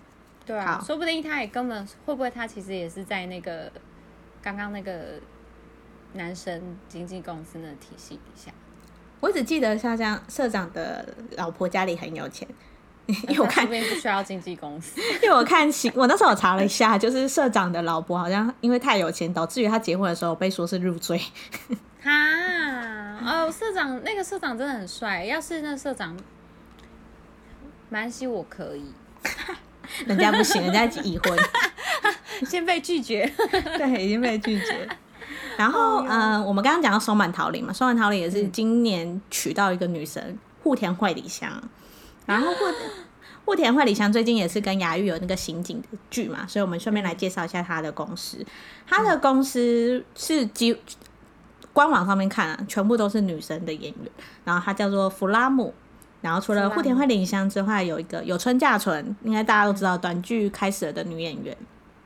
[0.46, 3.70] 对啊，说不定他也根本会不会他其实也是在那个
[4.42, 5.20] 刚刚那个。
[6.14, 8.50] 男生经纪公司的体系底下，
[9.20, 12.48] 我只记得沙江社长的老婆家里很有钱，
[13.28, 21.18] 因为我看这边不需要经纪公司， 因为我看新，我那时候我查了一下，就是社长的老婆好像因为太有钱，导致于他结婚的时候被说是入赘。
[22.02, 22.10] 哈，
[23.24, 26.14] 哦，社长那个社长真的很帅，要是那社长，
[27.88, 28.92] 蛮希我可以，
[30.04, 31.38] 人家不行，人家已婚，
[32.46, 33.32] 先被拒绝，
[33.78, 34.86] 对，已经被拒绝。
[35.56, 41.50] 然后，嗯，我们刚刚讲到松满桃李嘛，松满桃李也是今年娶到一个女神户田惠里香。
[42.28, 42.58] 然后户
[43.46, 48.44] 户 田惠里香最近也是跟雅玉有那个刑警的剧嘛，所以我们顺便来介绍一下他的公司。
[48.86, 50.76] 他的公司是几
[51.72, 54.12] 官网上面看啊，全部都是女生的演员。
[54.44, 55.72] 然后他叫做弗拉姆。
[56.20, 61.56] 然后除了户田惠里香之外，有一个有春架纯，应该大家都知道短剧开始了的女演员。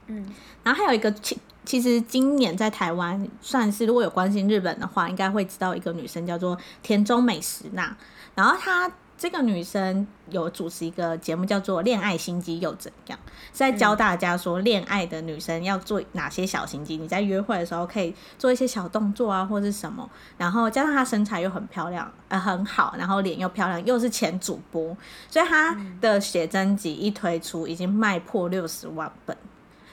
[0.06, 0.26] 嗯，
[0.62, 1.10] 然后还有一个。
[1.12, 7.96] 其其实今年在台湾算是，如果有关心日本的话，应该会知道一个女生叫做田中美实那。
[8.34, 8.90] 然后她
[9.22, 13.16] 这个女生有主持一个节目叫做《恋爱心机又怎样》，
[13.52, 16.96] 是在教大家说恋爱的女生要做哪些小心机。
[16.96, 20.10] 你在约会的时候可以做一些小动作啊，或者是什么。
[20.36, 24.96] 然后加上她身材又很漂亮，呃，很好，然后脸又漂亮，又是前主播，
[25.30, 29.36] 所以她的写真集一推出，已经卖破六十万本。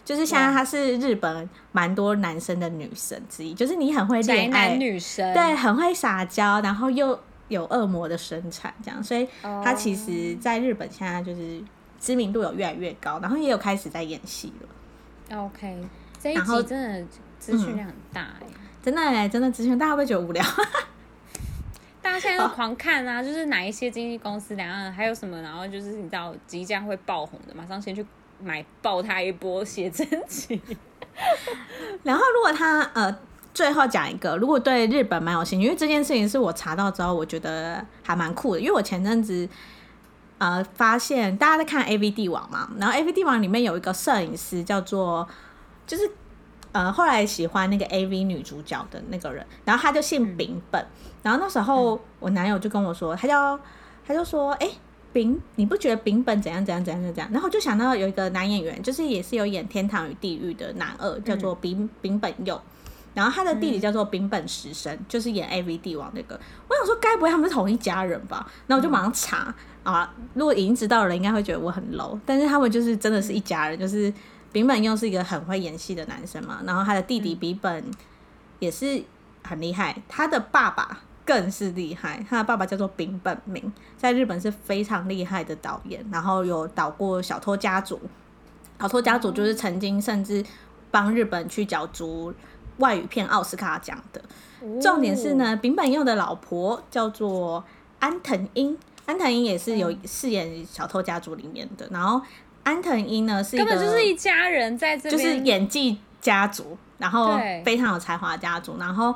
[0.04, 3.54] 就是现在，她是日本蛮多男生的女神之一。
[3.54, 7.20] 就是你很会恋爱，男女神对，很会撒娇，然后又
[7.50, 9.04] 有恶魔的生产，这样。
[9.04, 11.62] 所以他其实在日本现在就是
[12.00, 15.38] 知名度有越来越高，然后也有开始在演戏了。
[15.38, 15.84] OK，
[16.18, 17.06] 这一集真的
[17.38, 20.42] 资讯量很大哎、嗯，真的哎，真的资讯，大家会不会觉得无聊？
[22.02, 28.06] 大家现在都狂看啊，就是哪一些经纪公司两岸还有什么，然后就是你知道即将会爆红的，马上先去。
[28.42, 30.62] 买爆他一波写真集，
[32.04, 33.14] 然后如果他呃
[33.54, 38.60] 最后讲一个，如果对日本蛮有兴趣，因为这件事情是我查到之后，我觉得还蛮酷的。
[38.60, 39.48] 因为我前阵子
[40.38, 45.28] 呃发现大家在看 AV 帝王嘛，然后 AV 帝王里面有一个摄影师叫做
[45.86, 46.10] 就是
[46.72, 50.86] 呃后来喜欢那个 AV 女主角的那个人，然后他就姓丙本，
[51.24, 53.60] 然后那时候我男友就跟我说，他叫
[54.06, 54.68] 他就说哎。
[54.68, 54.74] 欸
[55.12, 57.28] 丙，你不觉得丙本怎样怎样怎样怎样？
[57.32, 62.62] 然后就想到有一个男演员，就是也是有演《天堂与地狱》的男二，叫做丙丙本佑。
[63.14, 66.40] 然后他的弟弟叫做丙本实生，就是演 AV 帝王那个。
[66.68, 68.46] 我想说，该不会他们是同一家人吧？
[68.68, 69.54] 然后我就马上查
[69.84, 72.20] 啊，如果已经知道了，应该会觉得我很 low。
[72.26, 74.14] 但是他们就是真的是一家人，就是
[74.52, 77.84] 丙本又是一个很会演戏的男生嘛，然后他的弟弟比本
[78.60, 79.04] 也是
[79.44, 81.00] 很厉害，他的爸爸。
[81.26, 87.98] 更是厉害，他的爸爸叫做丙本明，在日本是非常厉害的导演，然后有导过《小偷家族》，
[88.82, 90.44] 《小偷家族》就是曾经甚至
[90.90, 92.34] 帮日本去角逐
[92.80, 94.22] 外语片奥斯卡奖的。
[94.82, 97.64] 重点是呢，丙本佑的老婆叫做
[98.00, 101.88] 安藤樱，安藤樱也是有饰演《小偷家族》里面的。
[101.92, 102.22] 然后
[102.64, 108.76] 安藤樱呢是根本就是一家人在这边，就是演技家族，然后非常有才华家族。
[108.78, 109.16] 然后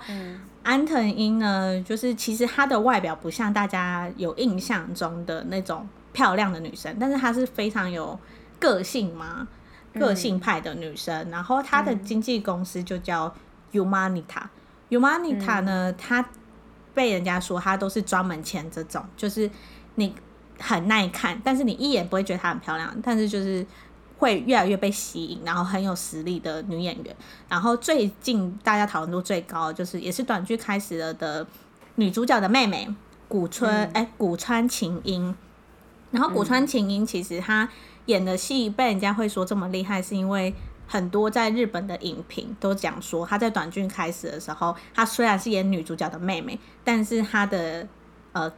[0.63, 8.17] 安藤樱呢，就是其实她的外表不像大家有印象中的那种漂亮的女生，但是她是非常有
[8.59, 9.45] 个性嘛，
[9.99, 11.29] 个性派的女生。
[11.29, 13.35] 然后她的经纪公司就叫
[13.73, 14.43] Umanita。
[14.89, 16.23] Umanita 呢，她
[16.93, 19.49] 被人家说她都是专门签这种，就是
[19.95, 20.13] 你
[20.59, 23.65] 很耐看，但是你一眼不会觉得她很漂亮，但是就是
[24.19, 27.15] 会越来越被吸引，然后很有实力的女演员。
[27.49, 31.47] 然后最近大家讨论度最高就是也是短剧开始了的
[31.95, 32.87] 女主角的妹妹
[33.27, 35.35] 古村哎、嗯欸、古川琴音。
[36.11, 37.67] 然后古川琴音其实她
[38.05, 40.53] 演的戏被人家会说这么厉害，是因为。
[40.93, 47.87] 很多在日本的影评都讲说，她在短剧开始的时候，她虽然是演女主角的妹妹，但是她的
[48.31, 48.53] 呃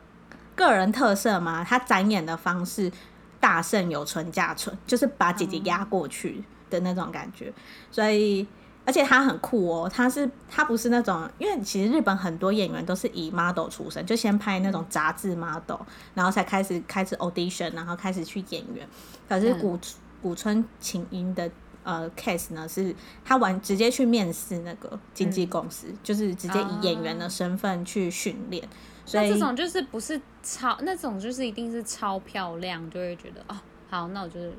[0.54, 2.92] 个人特色嘛，她展演的方式
[3.40, 7.54] 大胜有村架纯，就是把姐姐压过去的那种感觉。
[7.90, 8.46] 所以，
[8.84, 15.80] 而且她很酷哦，她是她不是那种，因为其实日本很多演员都是以 model 出身，就先拍那种杂志 model，
[16.14, 18.86] 然后才开始开始 audition，然后开始去演员。
[19.30, 19.80] 可是古
[20.22, 21.50] 古村琴音的。
[21.86, 28.70] 呃，case 呢是他完直接去面试那个经纪公司，嗯，就是直接以演员的身份去训练，啊。
[29.06, 33.56] 所以这种就是不是超那种就是一定是超漂亮，就会觉得哦，
[33.88, 34.52] 好，那我就是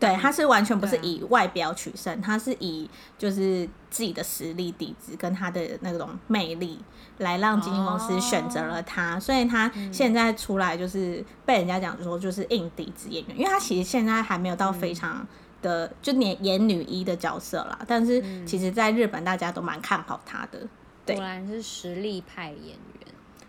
[0.00, 6.80] 对，他是完全不是以外表取胜，他，啊，是以就是自己的实力底子跟他的那种魅力
[7.18, 15.18] 来让经纪公司选择了他，哦，所以他现在出来就是被人家讲说就是硬底子演员，因为他其实现在还没有到非常。
[15.18, 15.26] 嗯
[15.62, 20.60] 的就演演女一的角色啦，但是其实在日本大家都蛮看好她的。
[21.04, 22.78] 对，果然是实力派演员。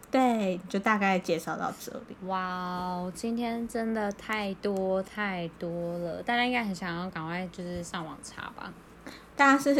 [0.10, 2.16] 对，就大概介绍到这里。
[2.28, 8.72] 哇、wow，今天真的太多太多了，大家应该很想要赶快就是上网查吧？
[9.36, 9.76] 大家是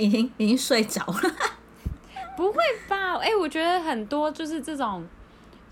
[0.00, 1.36] 已经已经睡着了？
[2.36, 2.58] 不会
[2.88, 3.18] 吧？
[3.18, 5.06] 哎、欸，我觉得很多就是这种，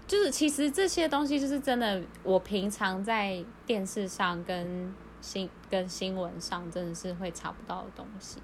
[0.07, 4.95] 就是其实这些东西就是真的，我平常在电视上跟。
[5.27, 8.41] 新跟新闻上真的是会查不到的东西，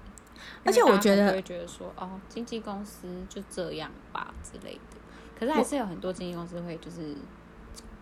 [0.65, 4.97] 而且我觉得会觉得说哦，经纪公司就这样吧之类的。
[5.39, 7.15] 可是还是有很多经纪公司会就是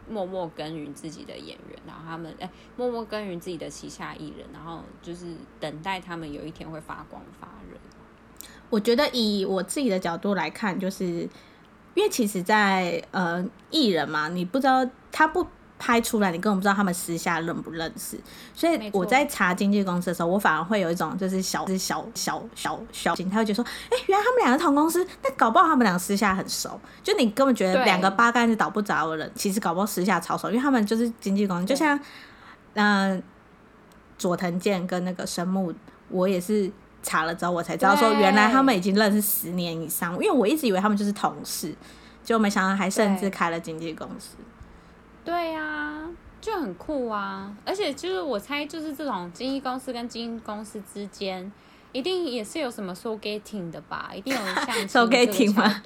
[0.09, 7.77] 默默耕耘自己的演员，然后他们哎、欸、默默耕耘自己的旗下艺人，然后就是等待他们有一天会发光发热。
[8.71, 11.05] 我觉得以我自己的角度来看，就是
[11.93, 15.45] 因为其实在，在呃艺人嘛，你不知道他不。
[15.81, 18.15] 拍出来，你根本不知道他们私下认不认识，
[18.53, 31.99] 所以我在查经纪公司的时候，我反而会有一种就是小、 就是小小小小心，他会觉得说，哎、欸，原来他们两个同公司，但搞不好他们两个私下很熟，就你根本觉得两个八竿子打不着的人，其实搞不好私下超熟，因为他们就是经纪公司，就像
[32.75, 33.23] 嗯、呃、
[34.19, 35.73] 佐藤健跟那个神木，
[36.09, 36.71] 我也是
[37.01, 41.73] 查了之后我才知道说，原来他们已经认识十年以上，因为我一直以为他们就是同事，
[42.23, 44.35] 结果没想到还甚至开了经纪公司。
[45.23, 46.09] 对呀、啊，
[46.41, 47.55] 就很酷啊！
[47.63, 51.51] 而且就是我猜，就是这种经纪公司跟经纪公司之间，
[51.91, 54.09] 一定也是有什么 soul-getting 的吧？
[54.15, 55.81] 一定有像 soul-getting 吗？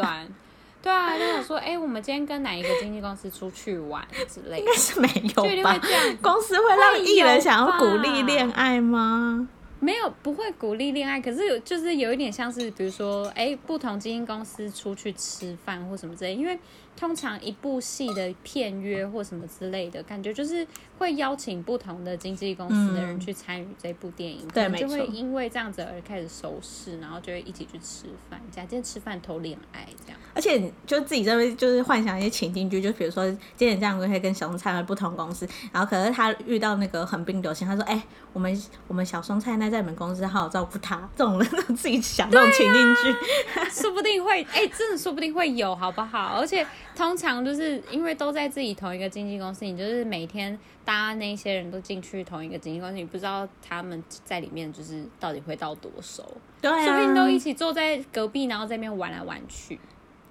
[0.81, 5.77] 对啊，就有说，哎、欸，我们今天跟哪一个经纪公司出去玩之类的，应该是没有吧？
[6.21, 9.49] 公司会让艺人想要鼓励恋爱吗？
[9.81, 11.19] 没有，不会鼓励恋爱。
[11.19, 16.57] 可是有，就是有一点像是，比如说，哎、欸，不同经纪公司出去吃饭或什么之类，因为。
[16.97, 20.65] 通常一部戏的片约或什么之类的感觉，就是
[20.97, 30.19] 会邀请不同的经纪公司的人去参与这部电影，对、嗯，就会因为这样子而开始熟识，然后就会一起去吃饭，假借吃饭偷恋爱这样。
[30.33, 46.37] 而且就自己这边就是幻想一些情境剧，就比如说今天这样可以跟小松菜奈不同公司，然后可是他遇到那个横滨流星，他说：“哎、欸，我们我们小松菜奈在你们公司好好照顾他。”这种人自己想这种情境剧、啊，说不定会哎、欸，真的说不定会有，好不好？
[46.39, 46.65] 而且。
[46.95, 56.25] 通常就是因为都在自己同一个经纪公司，你就是每天搭那些人都进去同一个经纪公司，你不知道他们在里面就是到底会到多熟，
[56.61, 59.77] 对啊，说不定都一起坐在隔壁，然后在那边玩来玩去，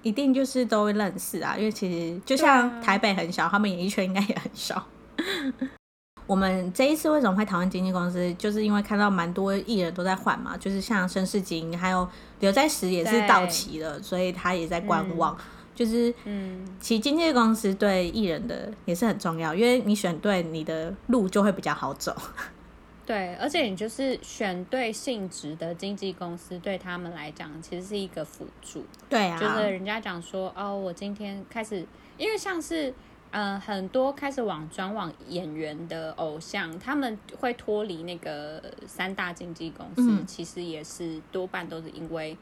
[0.03, 1.55] 一定就是都会认识啊。
[1.57, 4.83] 因为其实就像台北很小，他们演艺圈应该也很小。
[6.27, 12.09] 我们这一次为什么会讨论经纪公司，就是因为看到蛮多艺人都在换嘛，就是像申世京还有
[12.41, 15.35] 刘在石也是到期了，所以他也在观望。
[15.35, 15.45] 嗯
[15.75, 22.15] 就是，嗯，其实经纪公司对艺人的也是很重要，因为你选对，你的路就会比较好走。
[23.07, 28.83] 对，而且你就是选对性质的经纪公司，对他们来讲其实是一个辅助。
[29.11, 31.85] 对啊，就是人家讲说，哦，我今天开始，
[32.17, 32.89] 因为像是，
[33.33, 42.35] 嗯、呃，很多开始往转往演员的偶像，他们会脱离那个三大经纪公司，嗯、其实也是多半都是因为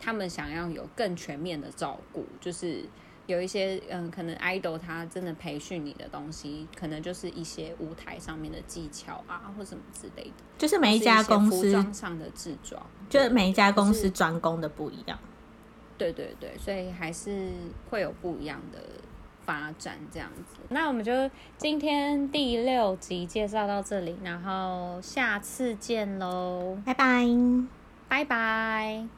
[0.00, 2.84] 他们想要有更全面的照顾，就是。
[3.28, 10.32] 有一些嗯，可能 idol 他真的培训你的东西，可能就是一些舞台上面的技巧啊，或什么之类的。
[10.56, 15.18] 就是每一家公司服装上的制装，就是每一家公司专攻的不一样。
[15.98, 17.52] 对对对，所以还是
[17.90, 18.78] 会有不一样的
[19.44, 20.56] 发展这样子。
[20.70, 21.12] 那我们就
[21.58, 27.26] 今天第六集介绍到这里，然后下次见喽，拜拜，
[28.08, 29.17] 拜拜。